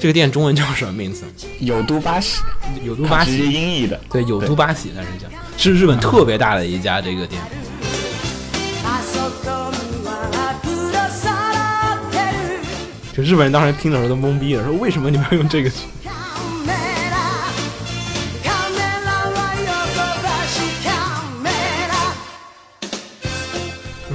[0.00, 1.24] 这个店中文叫什么名字？
[1.60, 2.40] 有都巴西，
[2.82, 7.40] 有都巴直接西，音译的，对，有都巴西，那是叫，是日本特别大的一家这个店。
[8.84, 12.60] あそこにはプロさらってる
[13.16, 15.76] 就日本人当时听的时候都懵逼了，说为什么你们要用这个曲？
[16.04, 16.10] カ
[16.66, 16.74] メ
[17.08, 17.16] ラ
[18.44, 20.86] カメラはヨドバシカ
[21.42, 21.48] メ
[21.88, 21.92] ラ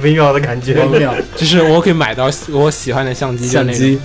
[0.02, 0.74] 微妙的感觉。
[0.86, 3.98] 微妙 就是我可以买到我喜欢的相机，就那种相机，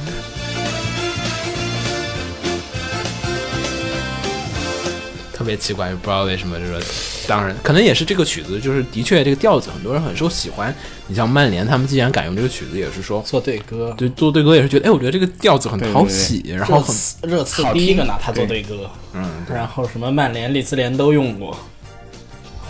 [5.51, 10.73] 别奇怪，不知道为什么，就是当然可能也是这个曲子，就是的确这个调子很多人很受喜欢。
[11.09, 21.57] 你像曼联他们既然敢用这个曲子，也是说做对歌，对做对歌也是觉得，哎，我觉得这个调子很对对讨喜，然后热很刺热刺第一个拿它做对歌，嗯，然后什么曼联、利兹联都用过。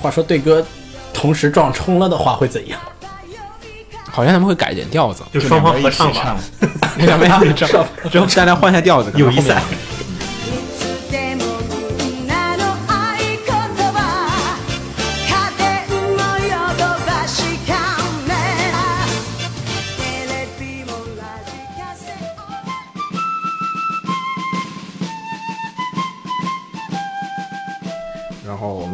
[0.01, 0.65] 话说对歌
[1.13, 2.81] 同时撞冲了的话会怎样？
[4.11, 9.63] 好像他们会改点调子，就双方合唱吧唱。，两边一起 唱，之后大家换下调子，可能后面友谊赛。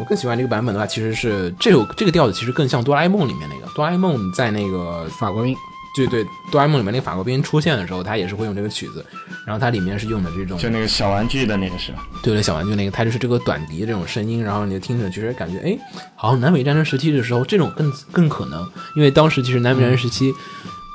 [0.07, 5.55] 更喜欢这个版本的话，其实是这首这个调子其实更像哆啦 A 梦里面那个哆啦 A 梦在那个法国兵
[5.95, 9.05] 对对哆啦 A 梦里面那个法国兵出现的时候，他也是会用这个曲子，
[9.45, 12.05] 然后它里面是用的这种就那个小玩具的那个是吧？
[12.23, 15.77] 对对，小玩具那个，它就是这个短笛这种声音，然后你就听着，其实感觉哎，
[16.15, 18.61] 好像南北战争时期的时候，这种更更可能，
[18.95, 20.33] 因为当时其实南北战争时期。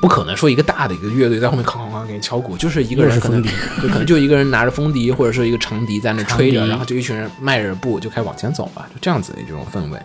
[0.03, 3.51] 不可能说一个大的一个乐队在后面哐哐哐给你敲鼓，就是一个人可能就，
[3.83, 9.99] 可能就一个人拿着风笛或者是一个长笛在那吹着，然后就一群人迈着步就开始往前走了，就这样子的这种氛围。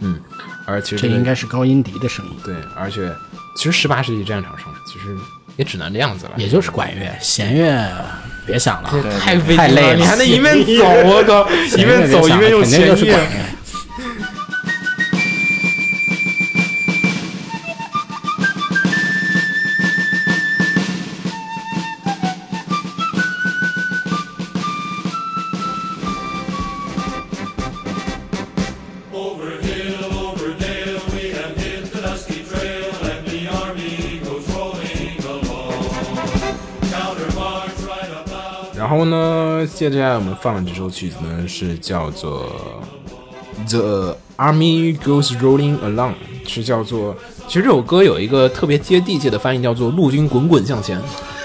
[0.00, 0.20] 嗯，
[0.66, 3.10] 而其实这应该是高音笛的声音，对，而且
[3.56, 5.16] 其实十八世纪战场上其实
[5.56, 7.90] 也只能这样子了，也就是管乐，弦乐
[8.46, 12.86] 别想了，太费太累了你还能一面走，我靠，一面走一面用弦。
[12.86, 13.18] 乐。
[38.88, 42.50] 然后呢，接下来我们放的这首曲子呢是叫做
[43.70, 46.12] 《The Army Goes Rolling Along》，
[46.46, 47.14] 是叫做。
[47.46, 50.98] 其实这首歌有一个特别接地气的翻译，叫做“陆军滚滚向前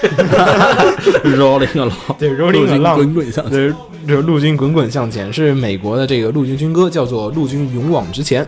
[1.36, 3.52] Rolling along，对，Rolling 陆军 along 滚滚向前。
[3.52, 3.74] 对，
[4.06, 8.42] 这个陆军滚滚向前是美国的这个陆军军歌，叫做《陆军勇往直前》。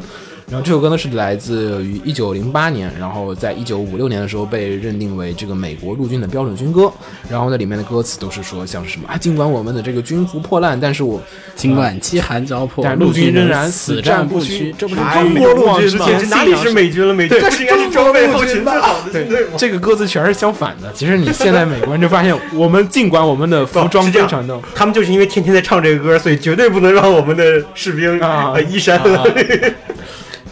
[0.48, 6.88] 然后这首歌呢是来自于一九零八年，然后在一九五六年的时候被认定为这个美国陆军的标准军歌。
[7.28, 11.20] 然后呢，里面的歌词都是说像是什么啊，尽管我们的这个军服破烂，但是我
[11.56, 17.12] 尽管饥寒交迫，但陆军仍然死死战不不屈这不是中中国陆军之嘛前哪里是美军了？
[17.12, 19.54] 美军是应该是装备后勤最好的军队吗？
[19.58, 20.92] 这个歌词全是相反的。
[20.92, 29.02] 其实你现在美国人就发现，我们尽管我们的服装非常的他们就是因为天天在唱这个歌，所以绝对不能让我们的士兵啊呃衣衫。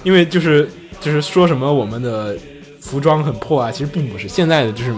[0.05, 2.37] 因为就是就是说什么我们的
[2.81, 4.95] 服装很破啊，其实并不是现在的就是。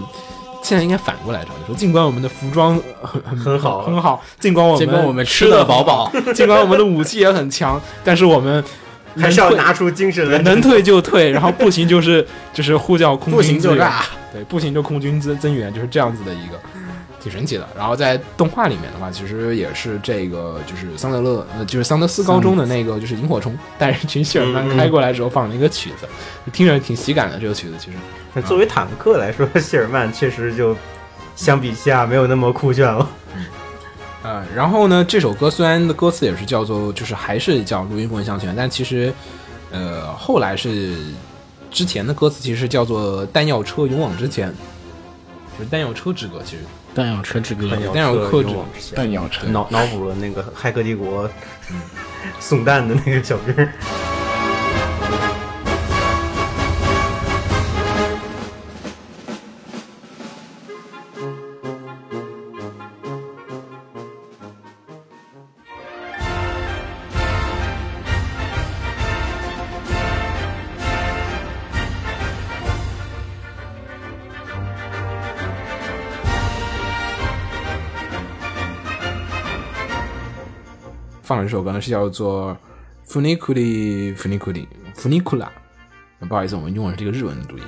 [0.62, 8.64] 现在应该反过来唱，说尽管我们的服装很很很好很好，尽管我们尽管我们吃的饱饱， 尽管我们的武器也很强，但是我们
[9.16, 10.38] 还是要拿出精神来。
[10.40, 16.58] 能退就退，然后不行就是就是呼叫空军不行就炸，对，不行就空军增增援，就是这样子的一个，
[17.26, 17.68] 挺神奇的。
[17.76, 26.06] 然后在动画里面的话，其实也是这个，就是桑德勒，呃，就是桑德斯高中的那个，就是萤火虫带着一群谢尔曼开过来之后放的一个曲子，
[26.52, 27.36] 听着挺喜感的。
[27.40, 27.96] 这个曲子其实，
[28.32, 30.76] 那作为坦克来说， 谢尔曼确实就
[31.34, 33.08] 相比下没有那么酷炫了。
[34.22, 39.12] 呃，然后呢，这首歌虽然的歌词也是叫做，就是还是叫《录音滚向前》，但其实，
[39.70, 40.96] 呃，后来是
[41.70, 44.48] 之前的歌词其实叫做《弹药车勇往直前》，
[45.58, 46.62] 就是弹药车之歌，其实。
[46.94, 51.28] 弹药车之歌，弹药克制勇往直前弹药车，脑脑补了那个《骇客帝国》
[52.40, 53.54] 送弹的那个小兵
[81.26, 82.56] 放了一首歌呢，是叫做
[83.12, 85.48] 《Funiculi Funiculi Funicula》。
[86.28, 87.64] 不好意思，我们用的是这个日文的读音。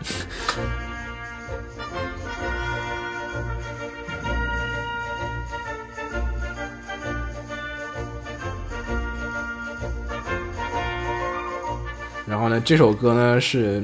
[12.29, 13.83] 然后呢，这首歌呢是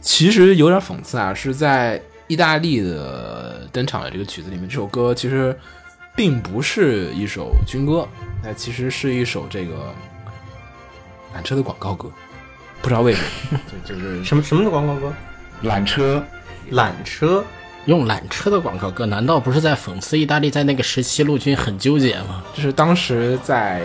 [0.00, 5.56] 其实有点讽刺啊，是在意大利的登场的这个曲子里面，这首歌其实
[6.18, 8.04] 并不是一首军歌，
[8.42, 9.94] 那其实是一首这个
[11.32, 12.10] 缆车的广告歌，
[12.82, 13.22] 不知道为什
[13.52, 15.12] 么， 就就是什么什么的广告歌？
[15.62, 16.20] 缆车，
[16.72, 17.44] 缆车
[17.86, 22.42] 用缆车的广告歌，难道不是在讽刺意大利在那个时期陆军很纠结吗？
[22.52, 23.84] 就是当时在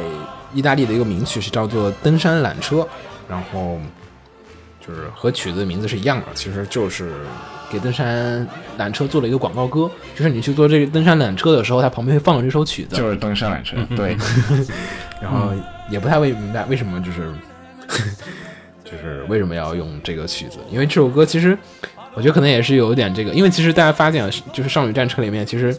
[0.56, 2.78] 意大利的一个名曲是叫做《登山缆车》，
[3.30, 3.80] 然后
[4.82, 7.14] 就是和曲子的名字是一样的，其实就是
[7.74, 8.48] 给登山
[8.80, 9.90] 缆车做了一个广告歌。
[10.16, 14.16] 就是你去坐这个登山缆车的时候，它旁边会放这首曲子，就是登山缆车，对，
[15.20, 15.52] 然后
[15.90, 17.32] 也不太会明白为什么就是
[18.86, 20.60] 就 就是为什么要用这个曲子？
[20.72, 21.58] 因为这首歌其实
[22.14, 25.76] 我觉得可能也是有一点这个，因为其实大家发现，就是《少女战车》里面，其实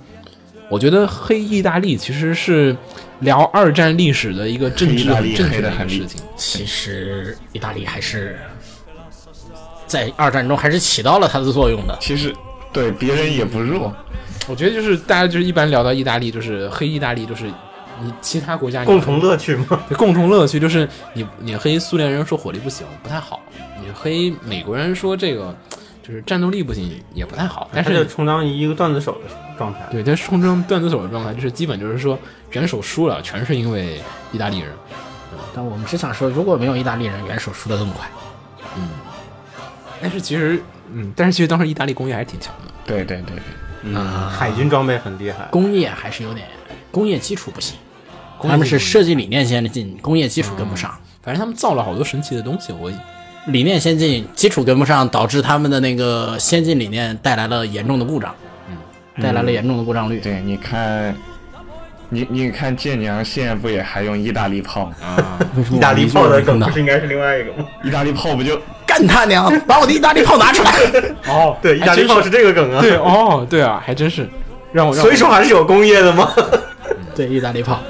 [0.68, 2.76] 我觉得黑意大利其实是
[3.20, 6.20] 聊二战历史的一个政治的黑得很厉一个事情。
[6.36, 8.36] 其实意大利还是
[9.86, 11.96] 在二战中还是起到了它的作用的。
[12.00, 12.34] 其实
[12.72, 13.92] 对别人也不弱，
[14.48, 17.44] 我觉得就是大家就是一般聊到意大利，就是黑意大利，就是
[18.00, 19.66] 你其他国家你共同乐趣嘛。
[19.96, 23.40] 共同乐趣就是你你黑苏联人说火力不行不太好，
[23.80, 25.56] 你黑美国人说这个
[26.02, 29.80] 就是战斗力不行也不太好，但是充当一个段子手的状态。
[29.90, 32.18] 对，他充当段子手的状态，就是基本就是说
[32.50, 34.00] 元首输了，全是因为
[34.32, 34.68] 意大利人。
[35.54, 38.08] 但我们只想说，如果没有意大利人，元首输得更快。
[40.00, 42.72] 但是其实，嗯，但是其实当时意大利工业还是挺强的。
[42.86, 43.42] 对对对对，
[43.82, 45.46] 嗯，海军装备很厉害。
[45.50, 46.46] 工业还是有点
[46.90, 47.76] 工业基础不行，
[48.42, 50.94] 他们是设计理念先进，工业基础跟不上。
[51.22, 52.92] 反正他们造了好多神奇的东西，我
[53.46, 58.34] 理念先进，基础跟不上，导致他们的那个先进理念带来了严重的故障，
[58.68, 58.76] 嗯，
[59.22, 60.20] 带来了严重的故障率。
[60.20, 61.16] 对，你看，
[62.10, 64.92] 你你看建娘现在不也还用意大利炮？
[65.02, 66.72] 啊，为什么意大利炮的梗呢不？
[66.72, 67.66] 是应该是另外一个吗？
[67.82, 68.60] 意大利炮不就
[68.94, 69.52] 干他娘！
[69.66, 70.72] 把我的意大利炮拿出来！
[71.26, 72.80] 哦，对，意大利炮是这个梗啊。
[72.80, 74.28] 对，哦，对啊，还真是
[74.72, 76.30] 让我让我所以说还是有工业的嘛。
[77.16, 77.80] 对，意大利炮。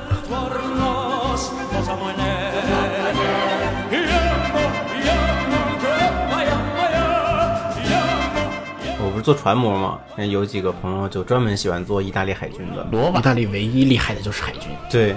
[8.98, 12.86] 我不是做船模嘛，那有几个朋友就专门喜欢做意大利海军的。
[12.90, 13.20] 罗马？
[13.20, 15.14] 意大利唯一厉害的就是海军，对，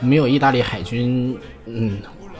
[0.00, 1.98] 没有意大利海军，嗯，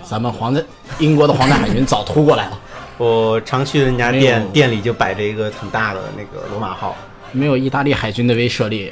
[0.09, 0.63] 咱们皇家
[0.99, 2.59] 英国的皇家海军早突过来了。
[2.99, 6.97] 我常去的人家店店里就摆着一个很大的那个罗马号，
[7.33, 8.91] 没有意大利海军的威慑力，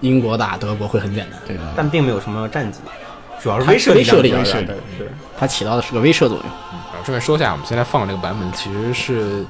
[0.00, 1.38] 英国打德国会很简单。
[1.46, 2.80] 对的，但并没有什么战绩，
[3.40, 6.40] 主要是威慑力威慑力量比较威慑力大的是它起到的是个威慑作用。
[6.40, 9.44] 然后顺便说一下，我们现在放的这个版本其实是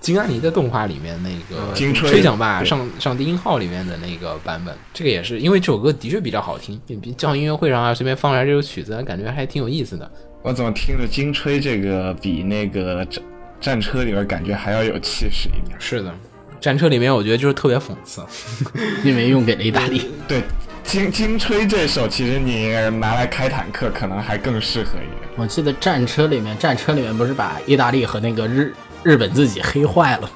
[0.00, 4.74] 金安妮的动画里面那个金吹吹响吧上上低音号里面的那个版本。
[4.94, 10.10] 这个也是因为这首歌的确比较好听，比比教音乐会上啊随便放出来这首曲子，感觉还挺有意思的。
[10.48, 13.22] 我怎么听着金吹这个比那个战
[13.60, 15.76] 战车里边感觉还要有气势一点？
[15.78, 16.10] 是的，
[16.58, 18.24] 战车里面我觉得就是特别讽刺。
[19.04, 20.10] 因为用给了意大利。
[20.26, 20.40] 对，
[20.82, 25.28] 金金吹这首其实你拿来开坦克可能还更适合一点。
[25.36, 28.72] 我记得战车里面，战车里面不是把意大利和那个日
[29.02, 30.30] 日本自己黑坏了吗？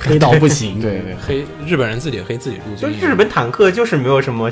[0.00, 0.80] 黑到不行。
[0.80, 4.50] 对对，黑日本人自己黑自己陆就，日本坦克就是没有什么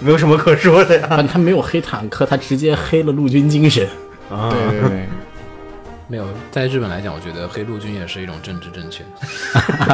[0.00, 1.06] 没有什么可说的呀。
[1.10, 3.86] 但他没有黑坦克，他直接黑了陆军精神。
[4.30, 5.08] 啊，对对对，
[6.06, 9.04] 没有在日本来讲，我觉得黑陆军也是一种政治正确。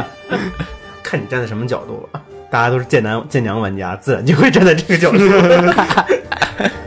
[1.03, 2.21] 看你站在什么角度了。
[2.49, 5.17] 大家都是剑南剑娘玩家，自然就会站在这个角度。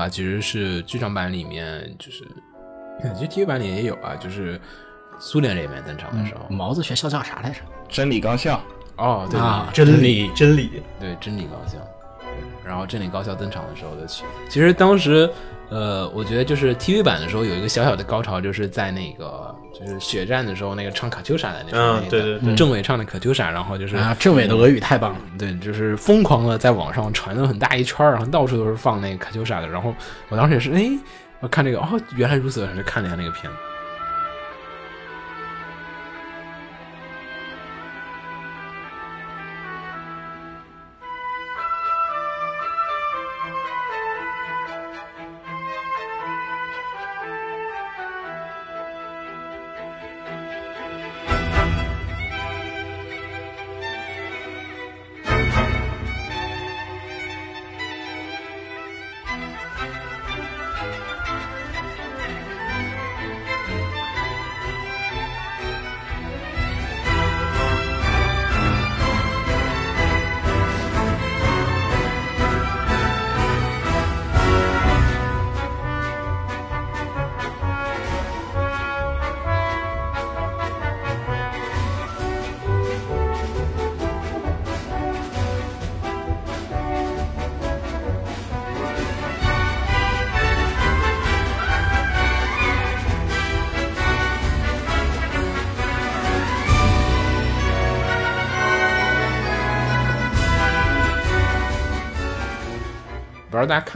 [0.00, 2.24] 后零八的话，其实是剧场版里面就是，
[3.14, 4.60] 其实 TV 版里也有啊，就是
[5.18, 6.46] 苏联这边登场的时候。
[6.48, 7.60] 毛子学校叫啥来着？
[7.88, 8.60] 真理高校，
[8.96, 11.78] 哦，对啊，真理，真理，对，真理高校。
[12.20, 12.28] 对，
[12.64, 15.28] 然后真理高校登场的时候的曲，其实当时，
[15.68, 19.49] 呃，我觉得就是 TV 版的时候有一个小小的高潮，就是在那个
[19.86, 25.20] 就是血战的时候，那个唱卡秋莎的那个，嗯那个对对对政委唱的卡秋莎，然后就是啊，政委的俄语太棒了。
[25.38, 29.68] 对，就是疯狂的在网上传了很大一圈儿，然后到处都是放那个卡秋莎的。
[29.68, 29.94] 然后
[30.28, 30.90] 我当时也是，哎，
[31.40, 33.58] 我看这个，哦，原来如此，然后就看了一下那个片子。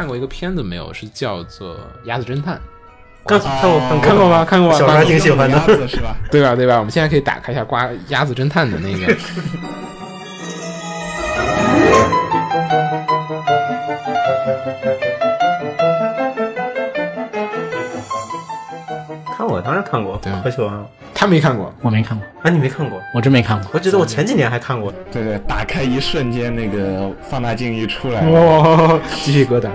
[0.05, 2.57] 看过一个片子没有，是叫做《鸭子侦探》，
[3.25, 4.45] 看看过看看过吗？
[4.45, 4.79] 看过吗？
[4.79, 6.15] 小时候挺喜欢的是吧？
[6.31, 6.55] 对吧？
[6.55, 6.77] 对吧？
[6.77, 9.07] 我们现在可以打开一下《瓜鸭子侦探》的那个。
[19.35, 20.87] 看过，当然看过，对可喜欢了。
[21.15, 23.01] 他没看过，我没看过，啊，你没看过？
[23.15, 23.71] 我真没看过。
[23.73, 24.93] 我记得我前几年还看过。
[25.11, 29.71] 对对，打开一瞬间，那个放大镜一出来，哇，鸡皮疙瘩。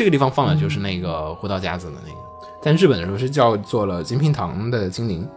[0.00, 2.16] 这个地方放的就是那个胡桃夹子的那个，
[2.62, 5.28] 在日本的时候是叫做了金平堂的精灵。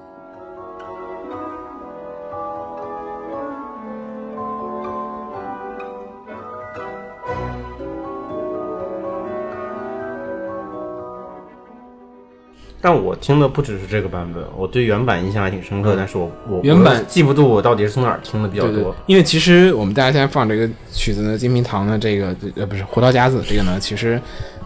[12.86, 24.22] 但我听的不只是这个版本，我对原版印象还挺深刻，但是我我原版记不住我到底是从哪儿听的比较对对多。，因为其实我们大家现在放这个曲子呢，金平堂的这个呃不是胡桃夹子这个呢，其实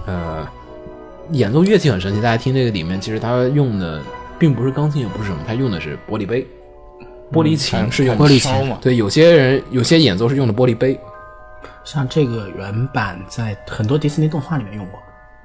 [0.08, 0.48] 呃
[1.34, 4.02] 演奏乐器很神奇，大家听这个里面其实他用的
[4.40, 6.48] 并不是钢琴，也不是什么，他用的是玻璃杯，
[7.32, 11.00] 玻璃琴是用玻璃琴嘛，对，有些人有些演奏是用的玻璃杯，
[11.84, 15.00] 像这个原版在很多迪士尼动画里面用过。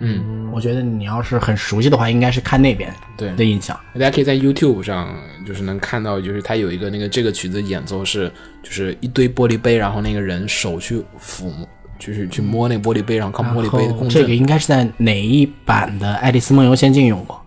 [0.05, 3.79] 嗯，我觉得你要是很熟悉的话，应该是看那边对的印象。
[3.95, 5.15] 大家可以在 YouTube 上
[5.47, 8.29] 就是能看到，就是它有一个那个这个曲子演奏是
[8.65, 11.69] 就是一堆玻璃杯，然后那个人手去抚摸，
[12.05, 14.11] 就是去摸那玻璃杯，然后靠玻璃杯的共振。
[14.11, 17.41] 这个应该是在哪一版的《爱丽丝梦游仙境》用过。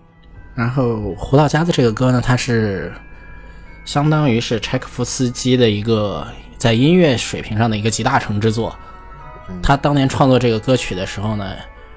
[0.54, 0.84] 然后
[1.16, 2.94] 《胡桃夹子》这个歌呢，它是
[3.84, 6.26] 相当于是柴可夫斯基的一个
[6.58, 8.74] 在音乐水平上的一个集大成之作。
[9.62, 11.54] 他当年创作这个歌曲的时候呢，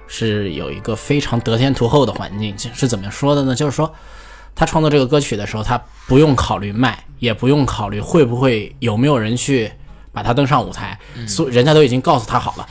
[0.07, 3.55] 是有一个非常得天独厚的环境，是怎么说的呢？
[3.55, 3.91] 就是说，
[4.55, 9.71] 他创作这个歌曲的时候，他不用考虑卖，也不用考虑会不会有没有人去
[10.19, 10.99] 把他登上舞台，
[11.29, 12.67] 所人家都已经告诉他好了。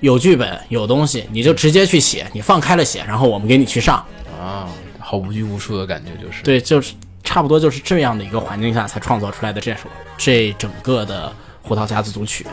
[0.00, 4.04] 有剧本有东西，你就直接去写，你放开了写，然后我们给你去上。
[4.38, 4.68] 啊，
[4.98, 6.92] 好无拘无束的感觉，就是对，就是
[7.24, 12.46] 差不多就是这样的一个环境下才创作出来的这首这整个的胡桃夹子组曲。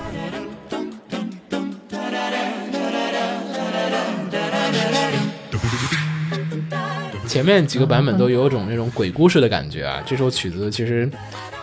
[7.27, 10.01] 前面几个版本都有种那种鬼故事的感觉啊。
[10.05, 11.11] 这首曲子其实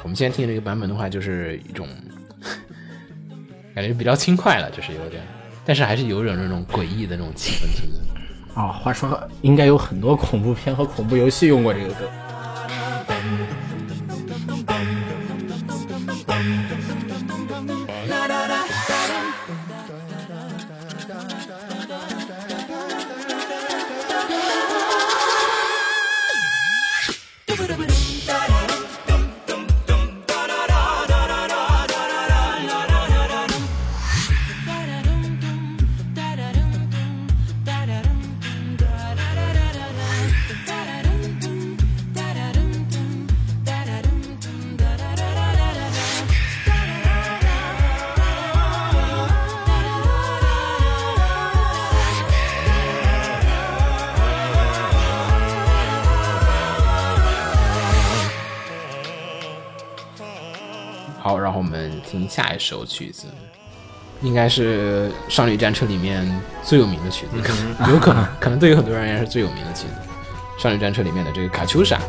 [0.02, 1.88] 我们现在听这个版本的话，就是一种
[3.80, 5.22] 感觉比较轻快了，就是有点，
[5.64, 8.60] 但是还是有种那种诡异的那种气氛存在。
[8.60, 12.08] 哦，话说应该有很多恐怖片和恐怖游戏用过这个歌。
[62.10, 63.26] 听下一首曲子，
[64.20, 66.28] 应该是《少女战车》里面
[66.64, 67.36] 最有名的曲子，
[67.88, 69.94] 有可能，可能对于很多人而言是最有名的曲子，
[70.62, 72.00] 《少女战车》里面的这个卡秋莎。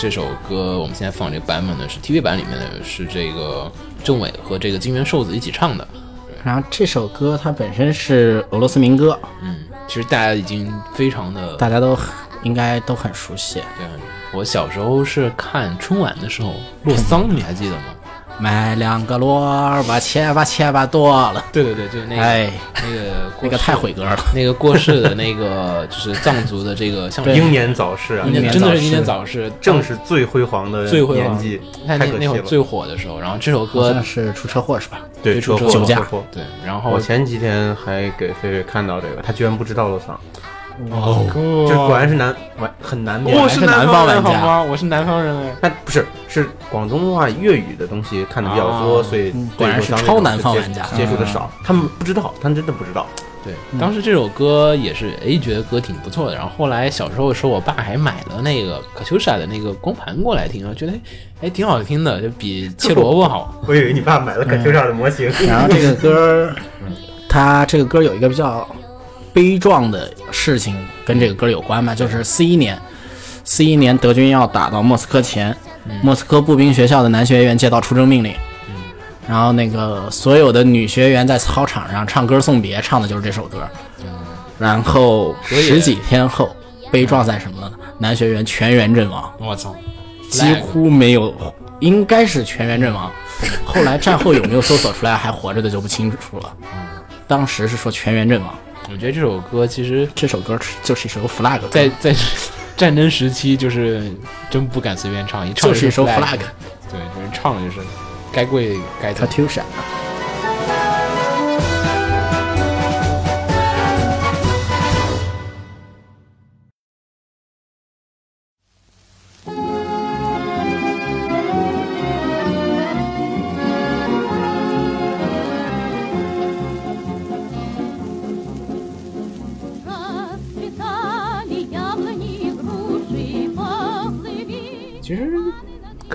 [0.00, 3.70] 这首歌我们现在放这个版本呢是 TV 版里面的是这个
[4.02, 5.86] 政委和这个金元寿子一起唱的。
[6.42, 11.94] 然后这首歌它本身是俄罗斯民歌，嗯，其实大家已经非常的大家都
[12.42, 13.60] 应该都很熟悉。
[13.76, 13.86] 对，
[14.32, 17.82] 我小时候是看春晚的时候，洛桑，你还记得吗？
[18.40, 21.44] 买两个萝卜，切吧切吧剁了。
[21.52, 22.50] 对对对，就是那个、哎，
[22.82, 24.16] 那个过那个太毁歌了。
[24.34, 32.18] 那个过世的那个就是藏族的这个像英年早逝啊，英英年早逝真的是英年早逝，正是最辉煌的最辉煌年纪，他那太可惜了。
[32.20, 34.98] 那会儿最火的时候，然后这首好歌像是出车祸是吧？
[35.22, 36.00] 对车祸酒驾。
[36.32, 40.18] 对，然后我前几天还给菲菲看到这个，他居然不知道了桑，
[40.90, 41.26] 哦，
[41.68, 43.36] 这果然是南完很难免。
[43.36, 44.62] 我是是南方方人玩家好吗？
[44.62, 45.54] 我是南方人哎。
[45.62, 53.06] 那不是是广东话粤语的东西看的比较多，啊所以果然是超南方玩家接触的少，他们不知道，他们真的不知道。
[53.42, 56.34] 对，当时这首歌也是，哎，觉得歌挺不错的。
[56.34, 60.92] 然后后来小时候的时候，我爸还买了那个卡秋莎的那个光盘过来听，我觉得
[61.40, 63.54] 哎挺好听的，就比切萝卜好。
[63.66, 66.54] 我以为你爸买了可秋莎的模型， 然后这个歌儿，
[67.30, 68.68] 它这个歌有一个比较
[69.32, 72.80] 悲壮的事情跟这个歌有关嘛，就是四一年，
[73.44, 75.56] 四一年德军要打到莫斯科前，
[76.02, 78.34] 莫斯科步兵学校的男学员接到出征命令，
[79.28, 83.68] 然后那个所有的女学员在操场上唱歌送别，唱的就是这首歌。
[84.58, 86.54] 然后十几天后，
[86.90, 87.72] 悲壮在什么呢？
[87.98, 89.74] 男学员全员阵亡，我操，
[90.28, 91.34] 几乎没有，
[91.78, 93.10] 应该是全员阵亡。
[93.64, 96.52] 后来战后有没有搜索出来还活着的就不清楚了。
[97.26, 98.54] 当时是说全员阵亡。
[98.88, 102.14] 我觉得这首歌其实这首歌就是一首 flag，在在
[102.76, 104.10] 战争时期就是
[104.50, 106.38] 真不敢随便唱，一唱就是一首 flag。
[106.90, 107.86] 对，就是唱了就是
[108.32, 109.24] 该跪该走。
[109.26, 109.60] Katusha。
[109.60, 110.09] 其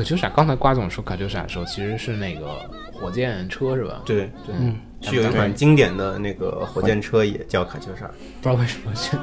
[0.06, 2.60] 可秋莎刚才瓜总说卡秋莎的时候，其实是那个
[2.94, 4.04] 火箭车是吧？
[4.06, 8.06] 对对，嗯是有一款经典的那个火箭车也叫卡秋莎，
[8.40, 9.20] 不知道为什么选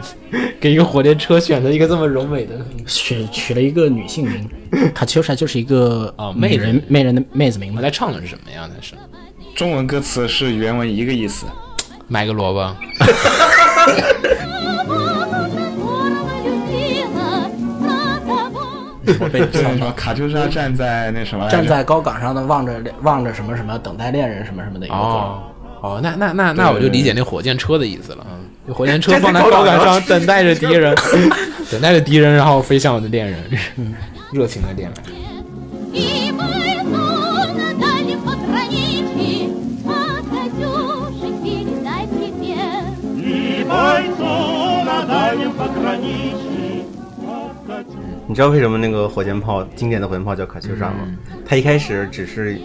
[0.61, 2.59] 给一个火箭车选择一个这么柔美的。
[2.85, 4.51] 取取了一个女性名，
[4.93, 7.77] 卡秋莎就是一个哦妹子美人美人的妹子名字。
[7.77, 8.69] 我在唱的是什么呀？
[8.75, 8.97] 那是
[9.55, 11.47] 中文歌词是原文一个意思。
[12.09, 12.77] 买个萝卜。
[19.06, 19.14] 被
[19.46, 25.02] 对，什么卡秋莎站在那什么来着站在高岗上的望着望着什么什么等待恋人什么什么的一个歌。
[25.02, 25.44] 哦
[25.80, 28.26] 哦，那那那那我就理解那火箭车的意思了。
[28.32, 30.96] 嗯，就火箭车站 在放在高岗上高岗上，等待着敌人，
[31.70, 33.38] 等待着敌人，然后飞向我的恋人，
[34.32, 34.98] 热情的恋人。
[35.94, 36.98] И пойду
[37.54, 39.50] на дальнем пограничье,
[39.86, 42.86] а Катюше передай привет.
[43.16, 46.51] И бойцу на дальнем пограничье от Катюши
[48.33, 51.07] 你知道为什么那个火箭炮经典的火箭炮叫卡秋莎吗？
[51.45, 52.59] 它一开始只是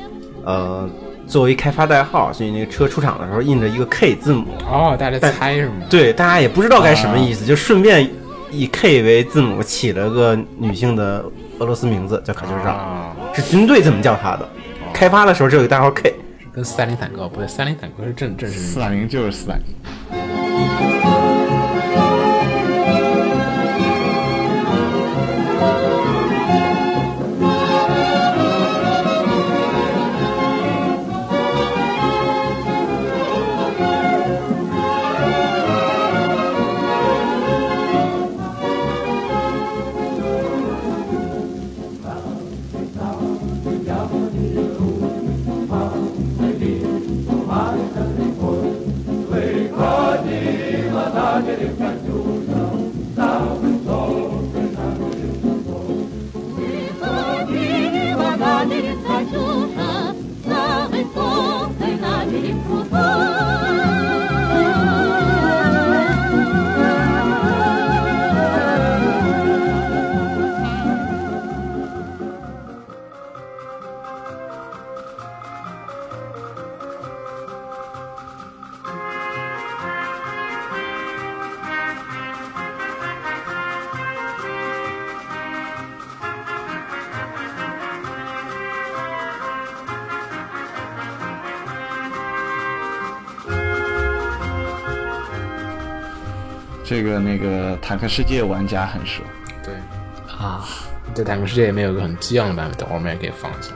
[0.45, 0.89] 呃
[1.27, 5.73] 作为开发代号，所以那个车出厂的时候印着一个 K 字母，哦，大家猜是吗？
[5.89, 8.09] 对，大家也不知道该什么意思，就顺便
[8.49, 11.21] 以 K 为字母起了个女性的
[11.59, 14.47] 俄罗斯名字叫卡秋莎，啊，是军队这么叫她的。
[14.93, 16.15] 开发的时候只有一个代号 K，
[16.53, 19.55] 跟斯大林坦克不对，斯大林坦克是正正式斯大林就是斯大
[98.07, 99.21] 世界玩家很熟。
[99.63, 99.73] 对，
[100.39, 100.65] 啊，
[101.13, 103.71] 对，坦克世界里面有个很激昂的版本，等会儿我们也可以放一下。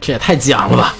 [0.00, 0.94] 这也太讲了吧！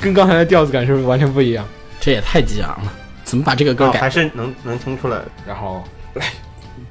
[0.00, 1.64] 跟刚才的调子感是不是完全不一样？
[2.00, 2.92] 这也太激昂了，
[3.24, 5.18] 怎么把这个歌哦，改还是能能听出来。
[5.44, 5.82] 然后
[6.14, 6.26] 来，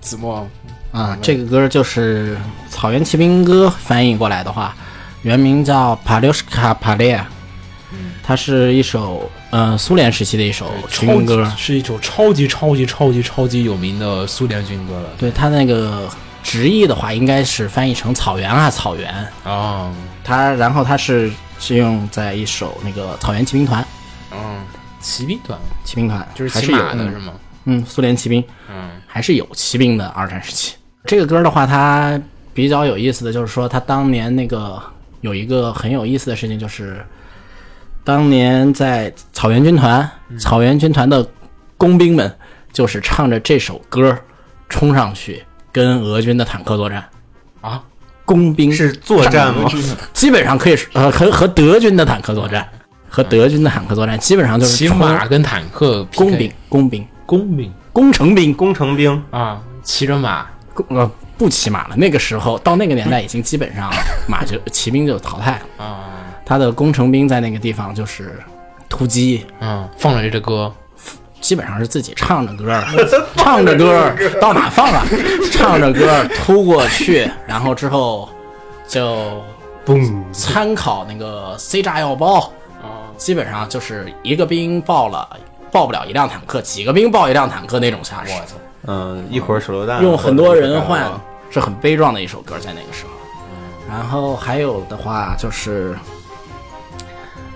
[0.02, 0.46] 子墨
[0.92, 1.18] 啊？
[1.22, 2.36] 这个歌就是
[2.70, 4.76] 《草原骑兵歌》，翻译过来的话，
[5.22, 7.18] 原名叫《帕留什卡帕列》，
[8.22, 11.54] 它是一首呃苏联时期的一首骑超级兵歌。
[11.58, 16.10] 是一首超级超级超级超级有名的苏联军歌了对它那个
[16.44, 19.10] 直译的话，应该是翻译成草原啊草原。
[19.46, 19.90] 啊，
[20.26, 23.86] 它然后它是是用在一首那个草原骑兵团，
[24.32, 24.60] 嗯，
[25.00, 25.58] 骑兵团。
[25.84, 27.34] 骑兵团就是骑还是有的是吗？
[27.66, 28.44] 嗯，苏联骑兵。
[28.70, 28.92] 嗯。
[29.06, 30.76] 还是有骑兵的二战时期。
[31.06, 32.22] 这个歌的话，它
[32.54, 34.82] 比较有意思的就是说，它当年那个
[35.22, 37.04] 有一个很有意思的事情，就是
[38.04, 41.28] 当年在草原军团，草原军团的
[41.78, 42.32] 工兵们
[42.72, 44.16] 就是唱着这首歌
[44.70, 47.04] 冲上去跟俄军的坦克作战。
[47.62, 47.84] 啊，
[48.28, 49.68] 工兵是作战吗？
[50.14, 52.68] 基本上可以说呃和和德军的坦克作战，
[53.10, 57.74] 和德军的坦克作战基本上就是骑马跟坦克工兵、工兵、工兵。
[57.94, 59.24] 工程兵、工程兵。
[59.32, 60.46] 啊，骑着马。
[60.90, 61.96] 呃不骑马了。
[61.96, 63.92] 那个时候到那个年代已经基本上
[64.28, 66.00] 马就 骑兵就淘汰了，啊，
[66.46, 68.40] 他的工程兵在那个地方就是
[68.90, 70.72] 突击，嗯，放了这歌，
[71.40, 72.84] 基本上是自己唱着歌儿，
[73.38, 75.06] 唱着歌儿到哪放啊？
[75.52, 78.28] 唱着歌儿突过去，然后之后
[78.88, 79.42] 就
[79.86, 82.52] 嘣，参考那个 C 炸药包，
[83.18, 85.28] 基本上就是一个兵爆了，
[85.72, 88.34] 爆不了一辆坦克，几个兵爆一辆坦克那种下势，
[88.86, 91.10] 嗯，一会儿手榴弹，用很多人换，
[91.50, 93.12] 是很悲壮的一首歌，在那个时候。
[93.90, 95.98] 然后还有的话就是，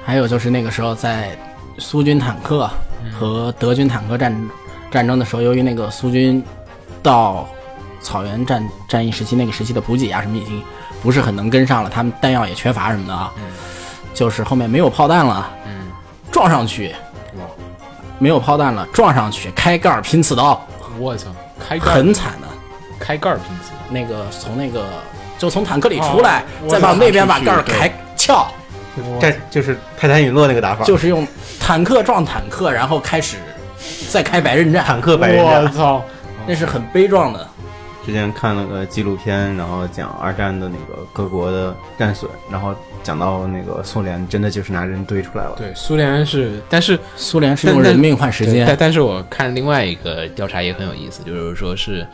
[0.06, 1.38] 还有就是那个时候在
[1.78, 2.70] 苏军坦克
[3.18, 4.50] 和德军坦克战
[4.90, 6.44] 战争的时候，由于那个苏军
[7.02, 7.48] 到
[8.02, 10.62] 草原战战役时期那个时期的补给啊什么已经
[11.02, 13.32] 不是很能跟上了，他们弹药也缺乏什么的啊，
[14.14, 15.50] 就是后面没有炮弹了，
[16.32, 16.96] 撞上去，
[18.20, 20.60] 没有炮弹了，撞上去开盖儿拼刺刀，
[21.00, 21.30] 我操，
[21.60, 22.48] 开很惨的。
[23.00, 24.86] 开盖儿拼刺，那个从那个
[25.40, 28.48] 就从坦克里出来，哦再往那边把盖儿开撬，
[29.20, 31.28] 这就是泰坦陨落那个打法，就是用
[31.60, 33.38] 坦克撞坦克，然后开始
[34.10, 35.72] 再开白刃战，坦克白刃我战。
[35.72, 36.04] 操，
[36.46, 37.48] 那是很悲壮的。
[38.06, 42.74] 之前看了个纪录片，然后讲二战的那个各国的战损，然后
[43.04, 45.54] 讲到那个苏联真的就是拿人堆出来了。
[45.56, 52.06] 对，苏联是，但是苏联是但用人命换时间对但，但是我看另外一个调查也很有意思，就是说是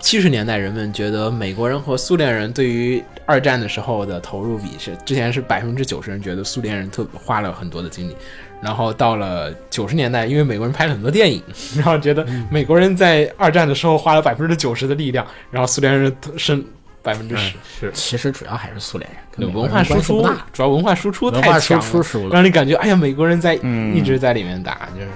[0.00, 8.16] 七十年代人们觉得美国人和苏联人对于二战的时候的投入比是之前是百分之九十人觉得苏联人特花了很多的精力，
[8.60, 11.40] 然后到了九十年代，因为美国人拍了很多电影，
[11.76, 16.64] 然后觉得美国人在二战的时候花了百分之九十的力量，然后苏联人剩
[17.02, 17.52] 百分之十。
[17.78, 25.08] 是其实主要还是苏联人，文化输出大。，主要文化输出文化太强了，输出让你感觉哎呀，美国人在、嗯一直在里面打，就是。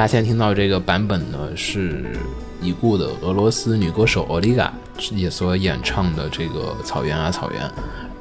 [0.00, 2.06] 大家现在听到这个版本呢，是
[2.62, 4.72] 已故的俄罗斯女歌手奥利嘎
[5.10, 7.60] 也所演唱的这个《草原啊草原》。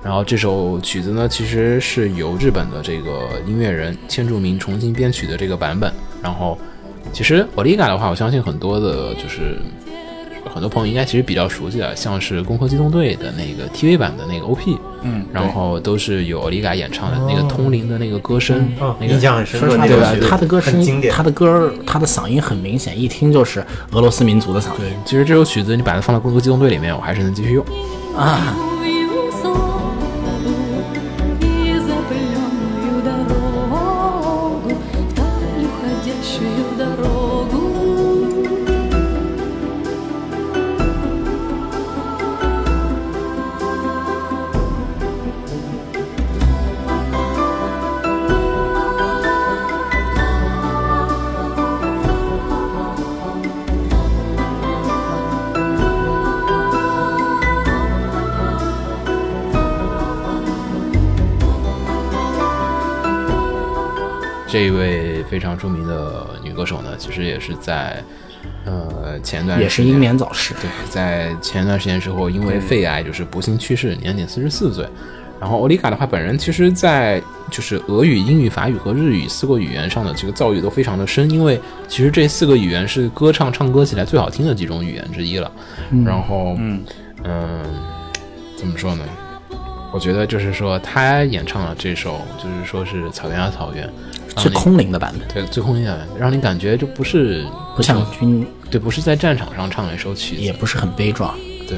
[0.03, 5.89] 然后这首曲子呢，其实是由日本的这个音乐人千住明重新编曲的这个版本。
[6.21, 6.59] 然后，
[7.13, 9.57] 其实奥利嘎的话，我相信很多的，就是
[10.53, 19.67] 很多朋友应该其实比较熟悉啊，像是《攻壳机动队》的那个 TV 版的那个 OP，嗯，然后都是由奥利嘎演唱的，那个通灵的那个歌声，哦，那个印象很深刻。
[19.67, 21.23] 说实话，那个曲子他的歌声，很经典他。
[21.23, 27.65] 的歌，他的嗓音很明显，一听就是俄罗斯民族的嗓音对，其实这首曲子你把它放到《工作机动队》里面，我还是能继续用。
[28.15, 28.55] 啊。
[64.59, 68.03] 这一位非常著名的女歌手呢，其实也是在
[68.65, 70.53] 呃前段时间也是英年早逝。
[70.55, 74.85] 对，在前段时间之后，因为肺癌就是不幸去世，年仅四十四岁。
[75.39, 81.57] 然后欧丽卡的话，本人其实，在就是俄语、英语、法语和日语四个语言上的这个造诣都非常的深，因为
[81.87, 85.49] 其实这四个语言是歌唱唱歌起来最好听的几种语言之一了。
[86.05, 86.83] 然后，嗯
[87.23, 87.63] 嗯，
[88.57, 89.05] 怎么说呢？
[89.93, 93.89] 我觉得就是说，他演唱了这首，就是说是草原啊草原，
[94.39, 101.35] 最空灵的版本，对最空灵的版本，让你感觉就不是不像军，对，不是在战场上唱的一首曲子，也不是很悲壮。
[101.67, 101.77] 对。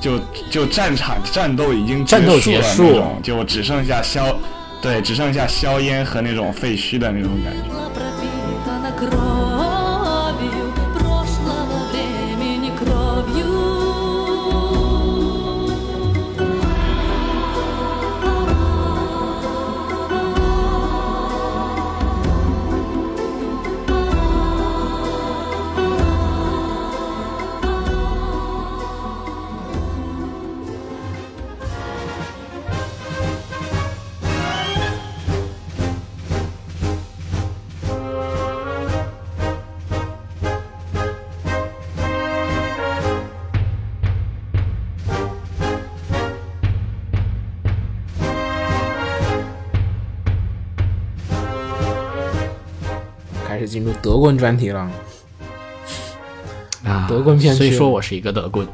[0.00, 0.18] 就
[0.50, 4.34] 就战场战斗已经战斗结结束了那种，就只剩下硝，
[4.80, 9.39] 对，只剩下硝烟和那种废墟的那种感觉。
[53.70, 54.90] 进入德棍专题了。
[56.84, 57.58] 啊，德棍片区。
[57.58, 58.66] 虽说我是一个德棍，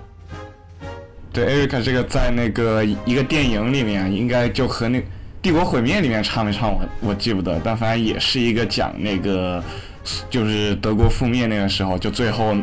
[1.33, 4.99] 对，艾瑞卡这个在那个一个电影里面，应该就和那
[5.43, 9.63] 《帝国毁灭》里面唱没唱我我记不得，但反正也是一个讲那个
[10.31, 12.57] 就是德国覆灭那个时候，就最后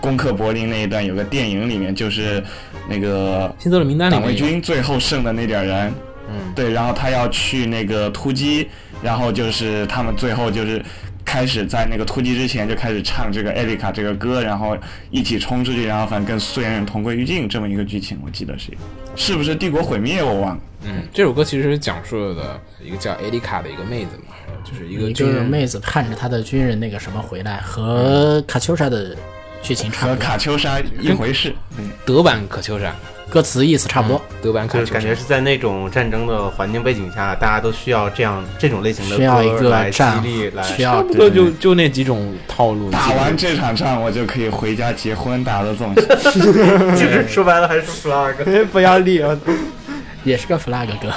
[0.00, 2.42] 攻克柏林那一段，有个电影里面就是
[2.88, 5.92] 那个新德勒名单里党卫军最后剩的那点人，
[6.28, 8.68] 嗯，对，然后他要去那个突击，
[9.00, 10.84] 然后就是他们最后就是
[11.28, 14.74] 开始在那个突击之前就开始唱这个艾丽卡这个歌，然后
[15.10, 18.72] 一起冲出去，然后反正跟苏联人同归于尽这么一个剧情，我记得是，
[19.14, 20.60] 是不是帝国毁灭我忘了。
[20.84, 29.14] 嗯，这首歌其实讲述的一个叫艾丽卡的一个妹子嘛，就是一个一个军人妹子盼着她的军人那个什么回来，和卡秋莎的
[29.62, 32.94] 剧情差和不多，卡秋莎一回事，嗯，德版卡秋莎，
[33.28, 34.20] 歌词意思差不多。
[34.40, 42.90] 德版卡感觉是在那种战争的环境背景下，大家都需要这样这种类型的需要一个歌来激战励，来需要差不多就就那几种套路。
[42.90, 46.32] 打完这场仗我就可以回家结婚，大家都这么想。
[46.96, 48.34] 就是说白了还是 flag。
[48.72, 49.36] 不要力啊！
[50.24, 51.12] 也是个 flag 歌。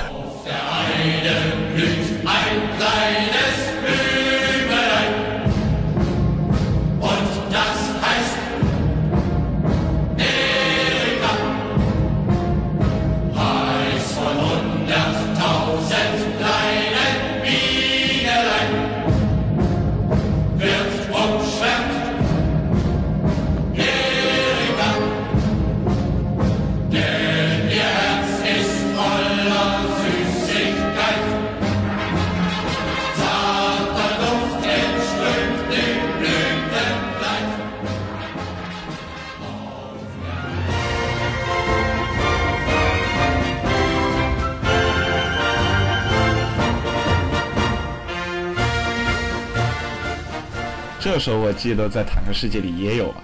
[51.12, 53.18] 这首我记得在《坦克世界》里也有啊。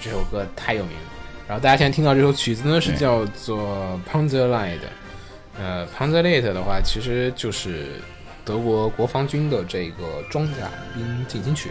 [0.00, 1.02] 这首歌太有名了。
[1.46, 4.78] 然后大家现在听到这首曲子呢，是叫做 Panzerlied。
[5.60, 8.00] 呃，Panzerlied 的话，其实就是
[8.46, 11.68] 德国国防军的这个装甲兵进行曲。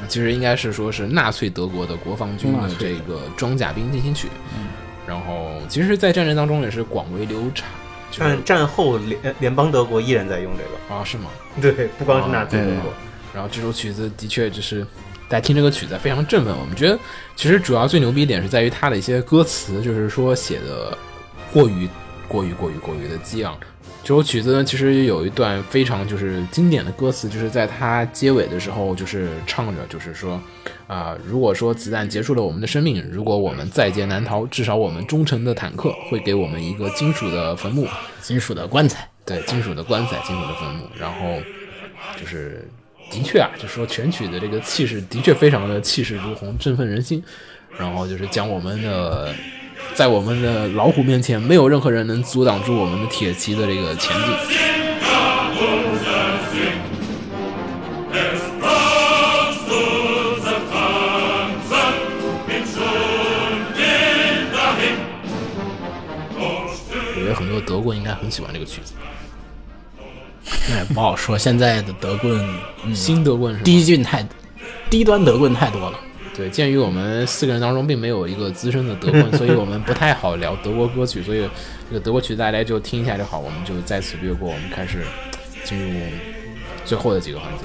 [0.00, 4.28] 那其实应该是说是纳粹德国的国防军的这个装甲兵进行曲。
[5.06, 7.70] 然后，其实，在战争当中也是广为流传。
[8.10, 11.28] 就是战战后联联邦德国依然在用这个，啊，是吗？
[11.60, 12.92] 对，不光是纳粹德国，
[13.36, 14.82] 然后这首曲子的确就是
[15.28, 16.56] 大家听这个曲子非常振奋。
[16.58, 16.98] 我们觉得
[17.36, 20.96] 其实主要最牛逼一点是在于它的一些歌词，就是说写的
[21.52, 21.86] 过于
[22.26, 23.54] 过于过于过于的激昂。
[24.02, 30.40] 这首曲子呢，其实有一段非常就是经典的歌词，就是在它结尾的时候，就是唱着，就是说，
[30.86, 37.86] 啊、如果说子弹结束了我们的生命，如果我们在劫难逃，至少我们忠诚的坦克会给我们一个金属的坟墓。
[38.22, 41.38] 金属的棺材，对，金属的棺材，金属的坟墓，然后
[42.18, 42.66] 就是
[43.10, 47.22] 的确啊，就说全曲的这个气势的确非常的气势如虹，振奋人心。
[47.78, 49.34] 然后就是讲我们的，
[49.94, 54.24] 在我们的老虎面前，没有任何人能阻挡住我们的铁骑的这个前进。
[67.18, 68.94] 我觉得很多德国应该很喜欢这个曲子。
[70.70, 71.38] 哎，不好说。
[71.38, 72.44] 现在的德棍，
[72.84, 73.62] 嗯，新德棍是？
[73.62, 74.26] 低俊太
[74.90, 75.98] 低端德棍太多了。
[76.34, 81.48] 对，鉴于我们四个人当中并没有一个资深的德棍，所以我们不太好聊德国歌曲，所以
[81.88, 84.48] 这个德国曲大家就听一下就好，我们就在此略过。
[84.48, 84.98] 我们开始
[85.64, 86.00] 进入
[86.84, 87.64] 最后的几个环节。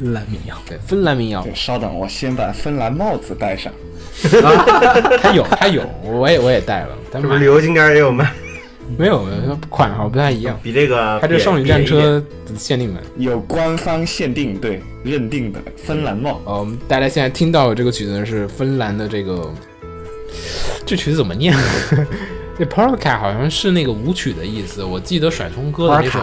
[0.00, 3.70] 芬兰民谣，对，芬兰民谣，对，稍等，我先把芬兰帽子戴上。
[5.20, 8.32] 它有，它有，我也我也戴了，但是不是旅游景点也有卖？
[8.96, 9.26] 没有，
[9.68, 10.58] 款号不太一样。
[10.62, 12.22] 比这个，它这少女战车
[12.56, 16.40] 限定版有官方限定，对，认定的芬兰帽。
[16.46, 19.52] 呃，大家现在听到这个曲子呢是芬兰的这个，
[20.86, 21.54] 这曲子怎么念？
[22.56, 26.18] 那 polka 好像是那个舞曲的意思，我记得甩葱歌的那首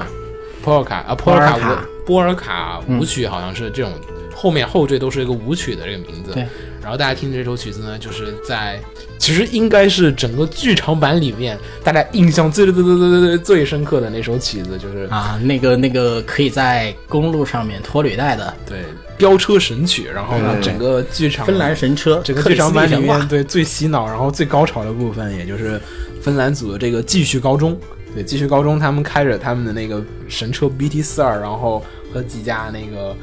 [0.65, 1.77] polka 啊 polka
[2.07, 3.91] 波尔卡舞曲好像是这种，
[4.33, 6.31] 后面后缀都是一个舞曲的这个名字。
[6.31, 6.47] 对。
[6.81, 8.79] 然后大家听这首曲子呢，就是在
[9.17, 18.85] 其实应该是整个剧场版里面大家印象最最最最最最最深刻的那首曲子，就是啊，那个那个可以在公路上面拖履带的，对，
[19.17, 20.07] 飙车神曲。
[20.15, 25.77] 然后呢，整个剧场芬兰神车，整个剧场版里面对最洗脑，然后最高潮的部分，也就是
[26.21, 27.77] 芬兰组的这个继续高中。
[28.15, 31.83] 对，继续高中，他们开着他们的那个神车 BT 四二，然后
[32.13, 33.15] 和几架那个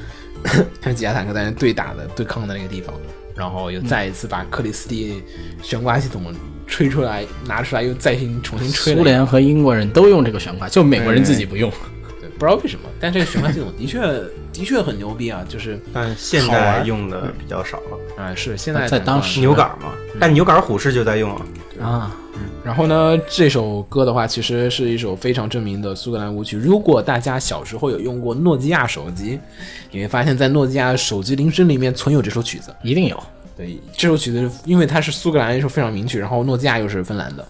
[0.83, 2.95] 和几架坦克在那对打的对抗的那个地方。
[3.37, 5.21] 然后又再一次把克里斯蒂
[5.61, 6.33] 悬挂系统
[6.69, 8.95] 吹出来，拿出来又再新重新吹。
[8.95, 11.69] 苏联和英国人都用这个悬挂，就美国人自己不用。
[11.69, 11.77] 对，
[12.39, 14.01] 不知道为什么，但这个循环系统 的确
[14.53, 15.45] 的确很牛逼啊！
[15.49, 18.23] 就是但现在用的比较少了。
[18.23, 21.47] 啊，是现在在当时牛杆嘛，但牛杆虎式就在用啊。
[21.81, 22.17] 啊，
[22.65, 26.57] 然后呢，这首歌的话，其实是一首非常知名的苏格兰舞曲。
[26.57, 29.39] 如果大家小时候有用过诺基亚手机，
[29.91, 33.21] 你会发现在诺基亚手机铃声里面存有这首曲子，一定有。
[33.57, 37.47] 对，这首曲子因为它是苏格兰一首非常名曲，然后诺基亚又是芬兰的，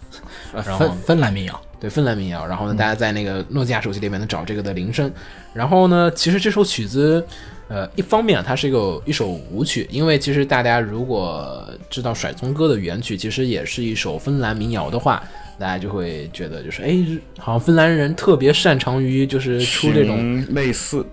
[0.54, 2.46] 然后芬芬兰民谣，对，芬兰民谣。
[2.46, 5.12] 然后呢，大家在那个诺基亚手机里面呢找这个的铃声。
[5.52, 7.22] 然后呢，其实这首曲子。
[7.66, 15.22] 呃，一方面它是一个一首舞曲，因为其实大家如果知道甩葱歌的原曲，其实也是一首芬兰民谣的话，
[15.58, 16.94] 大家就会觉得就是哎，
[17.38, 21.04] 好像芬兰人特别擅长于就是出这种类似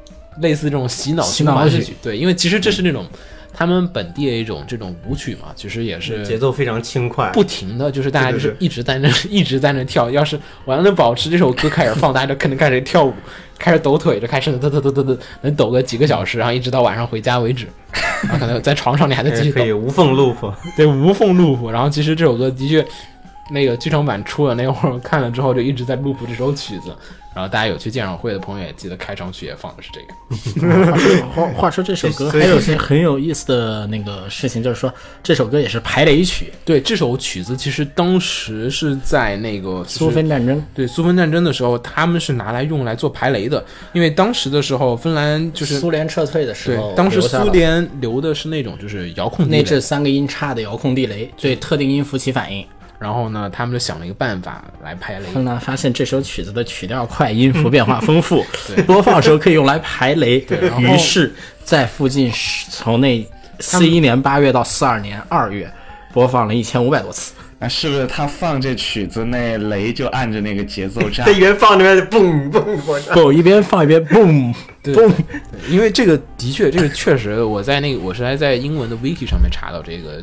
[0.41, 3.05] 类似这种洗脑洗脑曲，对，因为其实这是那种
[3.53, 13.13] 他们本地的一种这种舞曲嘛，其实也是节奏非常轻快，不停的就是大家就是一直在那 一直在那跳，要是我要能保持这首歌开始放，大家就可能开始跳舞。
[13.61, 17.67] 开始抖腿，就开始抖抖抖抖抖，能抖个几个小时，然后一直到晚上回家为止。
[18.23, 21.69] 然后可能在床上你还在继续抖，可以无缝 loop，对，无缝 loop。
[21.69, 22.83] 然后其实这首歌的确，
[23.49, 26.95] 那个剧场版出了那会儿看了之后，就一直在 loop 这首曲子。
[27.33, 31.23] 然后大家有去鉴赏会的朋友也记得开场曲也放的是这个。
[31.29, 36.51] 话话说这首歌还有些很有意思的那个事情，就是说这首歌也是排雷曲。
[36.65, 43.63] 对，这首曲子其实当时是在那个苏芬战争，对苏芬战争的时候，他们是拿来用来做排雷的。
[43.93, 52.67] 因为当时的时候，芬兰就是苏联撤退的时候，对，当时苏联留的是那种就是遥控内置三个音差的遥控地雷，对特定音符起反应。
[53.01, 55.25] 然后呢，他们就想了一个办法来排雷。
[55.33, 58.45] 后来发现这首曲子的曲调快，音符变化丰富，
[58.85, 60.45] 播放时候可以用来排雷。
[60.77, 61.33] 于是，
[61.63, 62.31] 在附近
[62.69, 63.27] 从那
[63.59, 65.67] 四一年八月到四二年二月，
[66.13, 67.33] 播放了一千五百多次。
[67.61, 71.23] 那是不是他放这曲子，那雷就按着那个节奏炸？
[71.25, 72.81] 他 一边放那边就嘣嘣
[73.13, 74.51] 嘣，一边放一边嘣
[74.83, 75.13] 嘣。
[75.69, 80.19] 因为这个的确，这个确实，我在那个我是还在英文的 wiki 上面查到这个，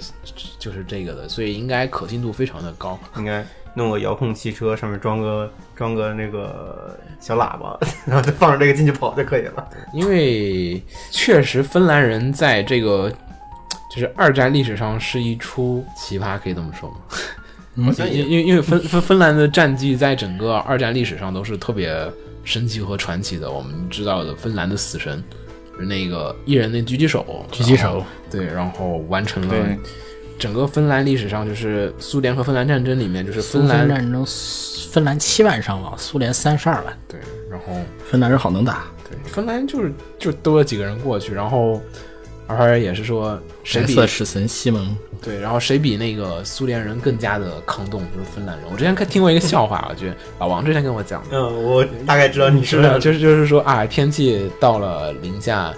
[0.58, 2.98] 就是这个的，所以应该可信度非常的高。
[3.16, 9.64] 应该弄个遥控汽车，上面装个装个那个小喇叭， 然后就放着这个进去跑就可以了。
[9.92, 10.82] 因为
[11.12, 13.12] 确实，芬兰人在这个。
[13.90, 16.96] 就是二战历史上是一出奇葩，可以这么说吗？
[18.10, 21.96] 因因因为芬芬芬兰的战绩在整个二战历史上都是特别
[22.42, 23.48] 神奇和传奇的。
[23.48, 25.22] 我们知道的芬兰的死神
[25.78, 29.54] 那个一人的狙击手，狙击手对，然后完成了
[30.40, 34.26] 整个芬兰历史上就是苏联和芬兰战争里面就是芬兰战争，
[34.90, 36.98] 芬兰七万伤亡，苏联三十二万。
[37.06, 41.80] 对，然后芬兰人好能打，对，芬兰就是就多了几个人过去，然后。
[42.48, 44.96] 而也是说，谁比使神西蒙。
[45.20, 48.64] 对，然后谁比那个苏联人更加的抗冻，就是芬兰人。
[48.70, 55.74] 我之前看听过一个笑话，我觉得老王之前跟我讲的，嗯，我大概知道你是，就是就是说啊，天气到了零下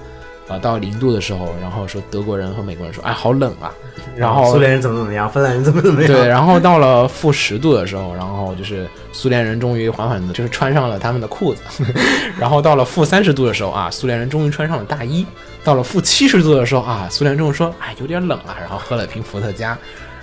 [0.47, 3.73] 啊，到零度的时候，然后说德国人和美国人说，哎，好冷啊，
[4.15, 11.63] 然后苏联人怎么怎么样，芬兰人怎么怎么样，对，然后 到了负十度的时候，然后就是苏联人终于缓缓的，就是穿上了他们的裤子，
[12.39, 15.25] 然后到了负三十度的时候啊，苏联人终于穿上了大衣，
[15.63, 19.77] 到了负七十度的时候啊，苏联人终于说，哎，有点冷了，然后喝了瓶伏特加。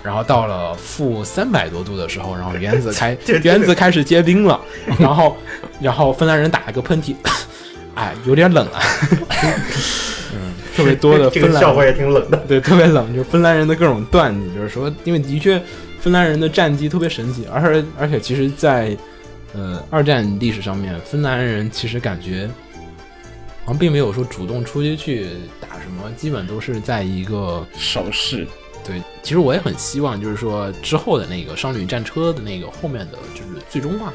[0.03, 4.57] 然后到了负三百多度的时候，然后原子开 原子开始结冰了，
[4.99, 5.35] 然后
[5.81, 7.13] 然后芬兰人打了个喷嚏，
[7.93, 8.79] 哎，有点冷啊，
[10.33, 12.37] 嗯，特别多的这芬兰个笑话也挺冷的。
[12.47, 15.61] 对，特别冷，就是芬兰人的各种段子，就是说，因为的确
[15.99, 18.95] 芬兰人的战绩特别神奇，而且而且其实在，
[19.53, 22.49] 呃二战历史上面，芬兰人其实感觉
[23.67, 25.27] 好像并没有说主动出击去
[25.59, 28.47] 打什么，基本都是在一个手势，
[28.81, 34.13] 对，其实我也很希望，就是说之后的那个商旅战车的那个后面的就是最终话，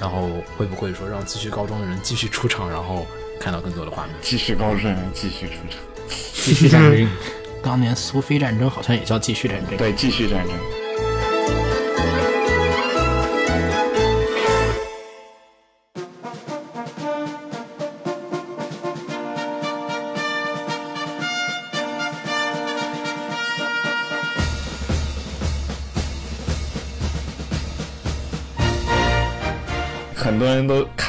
[0.00, 3.06] 然后会不会说让继续高中的人继续出场，然后
[3.38, 5.78] 看到更多的画面，继续高中人，继续出场，
[6.08, 7.08] 继续战争。
[7.62, 9.76] 当年苏菲战争好像也叫继续战争。
[9.76, 10.79] 对，继续战争。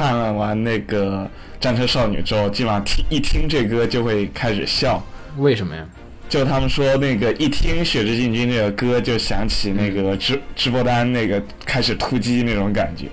[0.02, 1.30] 看了完那个
[1.64, 5.00] 《战车少女》之后，基本上听一听这歌就会开始笑。
[5.38, 5.86] 为什么呀？
[6.28, 13.06] 就他们说那个一听《血之进军》这个歌，就想起那个直直播单那个开始突击那种感觉，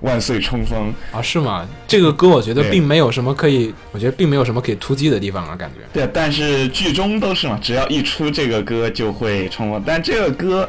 [0.00, 0.92] 万岁冲锋。
[1.12, 1.64] 啊，是吗？
[1.86, 5.82] 这个歌我觉得并没有什么可以，我觉得并没有什么可以突击的地方啊，感觉。
[5.92, 9.80] 对，但是剧中都是嘛，只要一出这个歌就会冲锋。
[9.86, 10.68] 但这个歌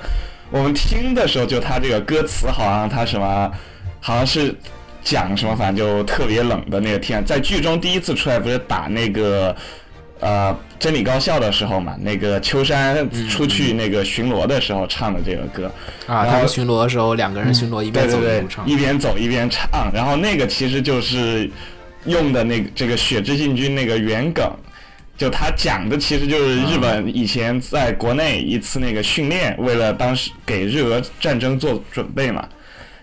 [0.52, 3.52] 我们听的时候，就它这个歌词好像它什么，
[4.00, 4.54] 好像是
[5.10, 7.24] 讲什么，反正就特别冷的那个天。
[7.24, 9.56] 在剧中第一次出来不是打那个
[10.20, 15.72] 呃真理高校的时候嘛，那个秋山出去那个巡逻的时候唱的这个歌。
[16.08, 18.68] 啊，然后他们巡逻的时候，两个人巡逻一边走一路，唱。
[18.68, 21.50] 一边走一边唱，然后那个其实就是
[22.04, 24.46] 用的那个这个《血之进军》那个原梗，
[25.18, 32.46] 就他讲的其实就是日本以前在国内一次那个训练，为了当时给日俄战争做准备嘛。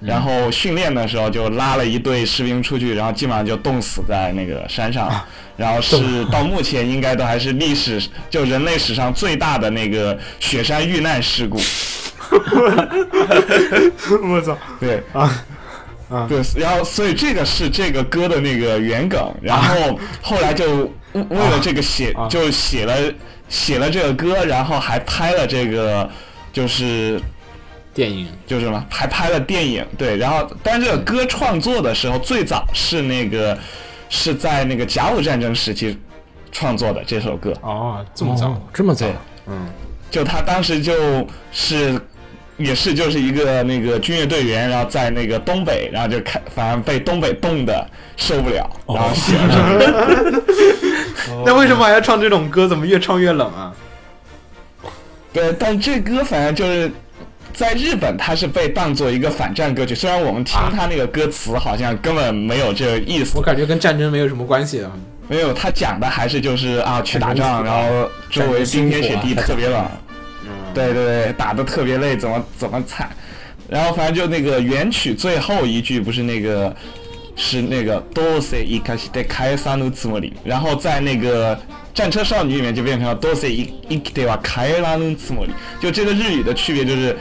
[0.04, 5.10] 然后训练的时候就拉了一队士兵出去，然后基本上就冻死在那个山上，
[5.56, 11.58] 然后是到目前应该都还是历史就人类史上最大的那个雪山遇难事故。
[14.22, 14.56] 我操！
[14.80, 15.44] 对啊
[16.10, 22.94] 啊，对，然后所以这个是这个歌的那个原梗，然后后来就为为了这个写就写了
[23.48, 26.08] 写了这个歌，然后还拍了这个
[26.52, 27.20] 就是
[27.94, 33.56] 电影就是什么，还拍了电影，对，然后但是这个歌创作的时候最早是那个
[34.10, 35.96] 是在那个甲午战争时期
[36.50, 39.06] 创作的这首歌，哦，这么早哦，这么早
[39.46, 39.68] 嗯，
[40.10, 41.96] 就他当时就是
[42.56, 50.42] 也是就是一个那个军乐队员，然后在那个东北，然后就开，反正被东北冻的受不了，然后写了这个。
[51.46, 52.66] 那为什么还要唱这种歌？
[52.66, 53.72] 怎么越唱越冷啊？
[55.32, 56.90] 对，但这歌反正就是。
[57.53, 64.91] 在日本，它是被当做一个反战歌曲，虽然我们听它那个歌词好像根本没有这个意思我，感觉跟战争没有什么关系啊。
[65.27, 69.85] 没有，他讲的还是就是啊去打仗，然后周围冰天雪地特别冷，
[70.73, 73.09] 对对对，打的特别累，怎么怎么惨，
[73.67, 76.75] 然后反正就那个原曲最后一句不是那个
[77.35, 81.59] 是那个どうせ生かして返さぬつもり，然后在那个
[81.93, 87.15] 战车少女里面就变成了どうせ生生きては帰らぬつもり，就这个日语的区别就是。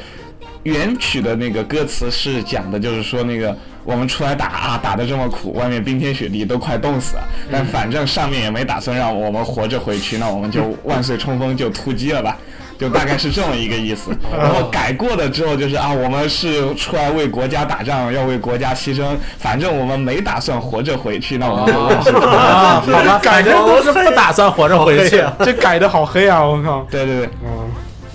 [0.64, 12.38] 原曲的那个歌词是讲的，就是说那个我们出来打啊，打的这么苦，外面冰天雪地，都快冻死了，但反正上面也没打算让我们活着回去，那我们就万岁冲锋就突击了吧，
[12.80, 14.11] 就大概是这么一个意思。
[14.31, 22.31] 然后改过了之后就是啊，我们是出来为国家打仗，要为国家牺牲，反正我们没打算活着回去，那我们就万岁冲锋。
[22.31, 25.22] 啊，好吧， 改的都是不打算活着回去。
[25.44, 26.41] 这改的好黑啊！
[26.41, 27.30] 我靠，对对对，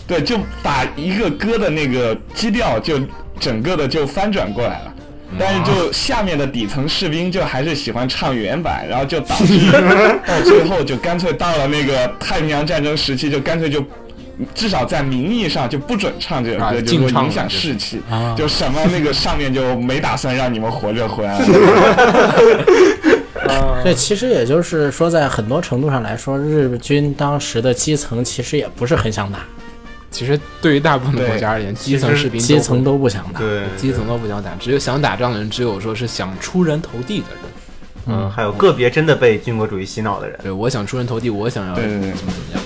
[0.08, 2.98] 对，就把一个歌的那个基调就
[3.38, 4.94] 整个的就翻转过来了。
[5.38, 9.70] 但是就下面的底层士兵就还是喜欢唱原版，然后就导致
[10.26, 13.84] 到最后就干脆到了那个太平洋战争时期，就干脆就
[14.54, 21.38] 至少在名义上就不准唱这个啊歌，就说影响士气啊，就什么那个上面就没打算让你们活着回来。
[23.84, 29.40] 这其实也就是说，在很多程度上来说，日军当时的基层其实也不是很想打，
[30.10, 33.40] 其实对于大部分的国家而言，基层士兵都基层都不想打。
[33.40, 37.44] 对，基层都不想打，只有想打仗的人，只有说是想出人头地的人。
[38.06, 40.38] 嗯，还有个别真的被军国主义洗脑的人。
[40.42, 42.62] 对，我想出人头地，我想要怎么怎么样。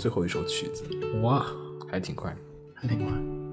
[0.00, 0.82] 最后一首曲子
[1.20, 1.44] 哇，
[1.90, 2.34] 还挺快。
[2.74, 3.08] 还挺快，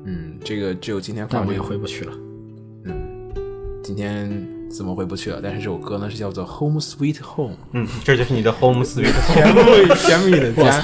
[0.05, 2.13] 嗯，这个只有今天放但我也回不去了。
[2.85, 2.95] 嗯
[3.83, 5.41] 今天怎么回不去了？
[5.43, 9.33] 但是这首歌呢是叫做《Home Sweet Home》，嗯，这就是你的 home sweet home。
[9.33, 10.81] 甜蜜甜蜜的家。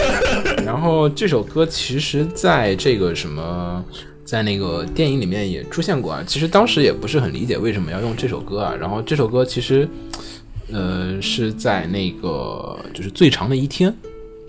[0.64, 3.84] 然后这首歌其实在这个什么，
[4.24, 6.24] 在那个电影里面也出现过啊。
[6.26, 8.74] 其实当时也不是很理解为什么要用这首歌啊。
[8.74, 9.86] 然后这首歌其实，
[10.72, 13.94] 呃，是在那个就是最长的一天，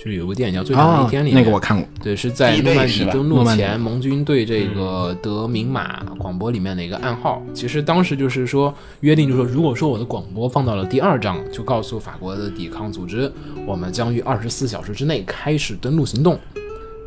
[0.06, 1.90] 就是有个电影叫《最长的一天》里面，哦那个我看过。
[2.04, 7.42] 对，是在诺曼底登陆前，盟军对这个德明马广播里面的一个暗号。
[7.56, 13.32] 其实当时就是说约定，就是说，如果说我的广播放到了第二章，就告诉法国的抵抗组织，
[13.66, 16.38] 我们将于二十四小时之内开始登陆行动。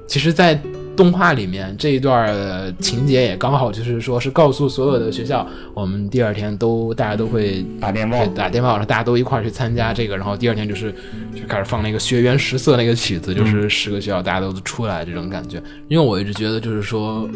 [0.09, 0.61] 其实，在
[0.99, 10.93] 动画里面这一段呃情节也刚好就是说是告诉所有的学校，我们第二天都大家都会打电报对打电报，然后大家都一块儿去参加这个，然后第二天就是
[11.33, 15.63] 就开始放那个学园十色那个曲子，就是十个学校大家都出来这种感觉。
[15.87, 17.31] 因为我一直觉得就是说，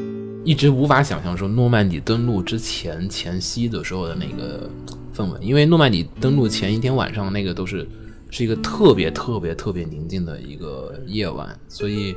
[0.45, 4.69] 一直无法想象说诺曼底登陆之前前夕的时候的那个
[5.17, 7.87] 氛围，因为诺曼底登陆前一天晚上那个都是
[8.29, 12.17] 是一个特别特别特别宁静的一个夜晚，所以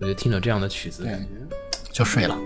[0.00, 1.28] 我就听着这样的曲子，感觉
[1.92, 2.36] 就睡了。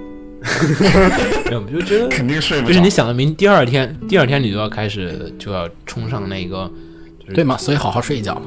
[1.47, 2.69] 对我就觉得肯定睡不着。
[2.69, 6.69] 就是你想的明第二天，第二天你就要开始就要冲上那个
[7.33, 7.57] 对吗？
[7.57, 8.41] 所以好好睡一觉。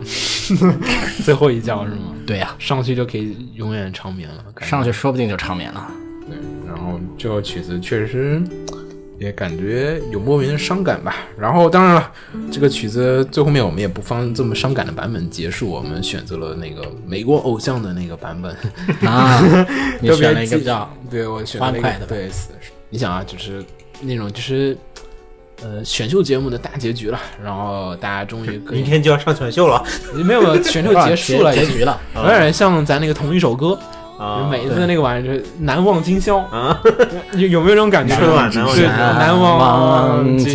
[1.23, 2.13] 最后一觉是吗？
[2.27, 4.43] 对呀、上去就可以永远长眠了。
[4.61, 5.89] 上去说不定就长眠了。
[6.27, 6.37] 对，
[6.67, 8.41] 然后这首曲子确实
[9.19, 11.15] 也感觉有莫名的伤感吧。
[11.37, 12.11] 然后当然了，
[12.51, 18.55] 这个曲子最后面我们也不放这么伤感的版本结束，我们选择了那个美国偶像的那个版本。
[19.09, 19.41] 啊，
[20.01, 22.49] 你选了一个比较对我选了那个欢快的对，是
[22.89, 23.63] 你想啊，就是
[24.01, 24.77] 那种就是。
[25.63, 29.81] 呃，选秀节目的大结局了，然后大家终于可以明天就要上选秀了
[30.13, 31.97] 没有没有选秀结束了， 结局了。
[32.13, 33.79] 有点像咱那个同一首歌，
[34.17, 34.47] 啊！
[34.49, 36.81] 每一次那个玩意儿就是难忘今宵，啊，
[37.35, 38.15] 有有没有这种感觉？
[38.15, 40.47] 春晚难忘是今宵难忘今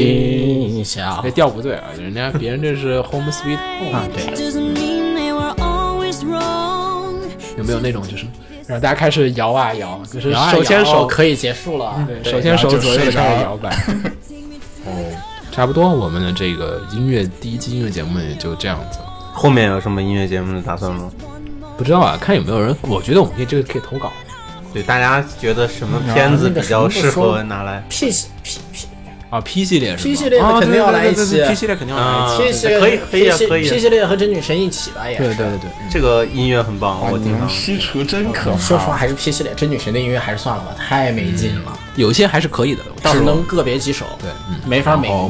[0.72, 1.30] 今宵这。
[1.30, 4.24] 调不对啊，人家别人这是 Home Sweet Home 啊，对.
[7.58, 8.24] 有没有那种就是
[8.66, 12.06] 让大家开始摇啊摇，就是手牵手，可以结束了。
[12.06, 13.68] 对，手牵手左右摇摆。
[14.86, 14.90] 哦，
[15.52, 18.98] 差不多，我们的这个音乐第一期音乐节目也就这样子。
[19.34, 21.10] 后面有什么音乐节目的打算吗？
[21.80, 24.12] 不知道啊，看有没有人，我觉得我们可以这个可以投稿。
[24.70, 28.86] 对，大家觉得什么片子比较适合拿来？P 系 P P
[29.30, 32.42] 啊，P 系列是吧 P 系列的啊肯定要来一 P 系列肯定要来一啊期。
[32.42, 37.48] P 系列可以可以可以啊 P 系列和真女神一起吧，也是对对对对，这个音乐很棒，我哇，你们经常。
[37.48, 38.58] 西厨真可怕。
[38.58, 42.82] 说实话，还是 P 系列真女神的音乐还是算了吧，太没劲了，有些还是可以的。
[43.10, 44.56] 只能个别几首，对，嗯。
[44.68, 45.26] 没法每然后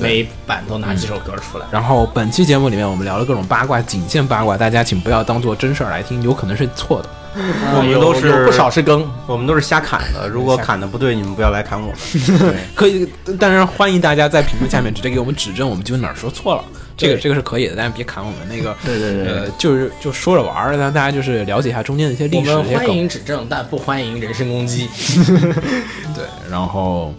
[0.00, 1.66] 每每版都拿几首歌出来。
[1.70, 7.08] 然后本期节目里面我们聊了各种八卦，仅限八卦，大家请不要当做真事儿来听，有可能是错的。
[7.34, 12.54] 我们都是有不少是更，我们都是瞎砍的，如果砍的不对，你们不要来砍我们。
[12.74, 13.06] 可以，
[13.38, 16.64] 当然欢迎大家在评论下面直接给我们指正，我们究竟哪儿说错了。
[16.96, 18.74] 这个这个是可以的，但是别砍我们那个。
[18.84, 22.88] 对对对呃，就是就说着玩儿，让大家就是了解一下中间的一些历史、们欢。
[22.90, 24.88] 迎指正，但不欢迎人身攻击。
[26.16, 27.14] 对，然后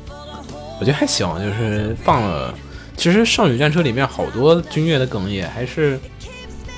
[0.82, 2.54] 我觉得还行，就是放了。
[3.00, 5.98] 其实《少女战车》里面好多军乐的梗也还是，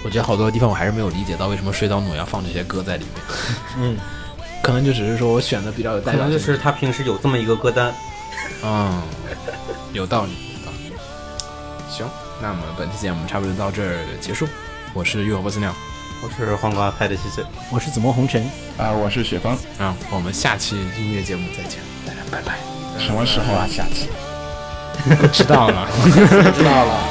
[0.03, 3.37] 我觉得好多地方我还是没有理解到为什么水岛努要放这些歌在里面。
[3.79, 3.97] 嗯，
[4.61, 7.91] 可能就只是说我选的比较有代表可能，就是他平时有这么一个歌单。
[8.63, 9.01] 嗯，
[9.93, 10.93] 有道理，有道理。
[11.89, 12.07] 行，
[12.39, 14.47] 那么本期节目差不多到这儿结束。
[14.93, 15.73] 我是浴火不死鸟
[16.23, 17.43] 我是黄瓜派的七岁。
[17.71, 18.43] 我是紫陌红尘，
[18.77, 22.59] 啊，我是雪芳，啊，我们下期音乐节目再见，大家拜拜。
[22.99, 23.65] 什么时候啊？
[23.67, 24.07] 下期。
[25.31, 25.87] 知道了。
[26.03, 27.10] 知道了。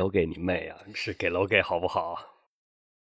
[0.00, 0.78] 楼给你妹啊！
[0.94, 2.39] 是给楼给好不好？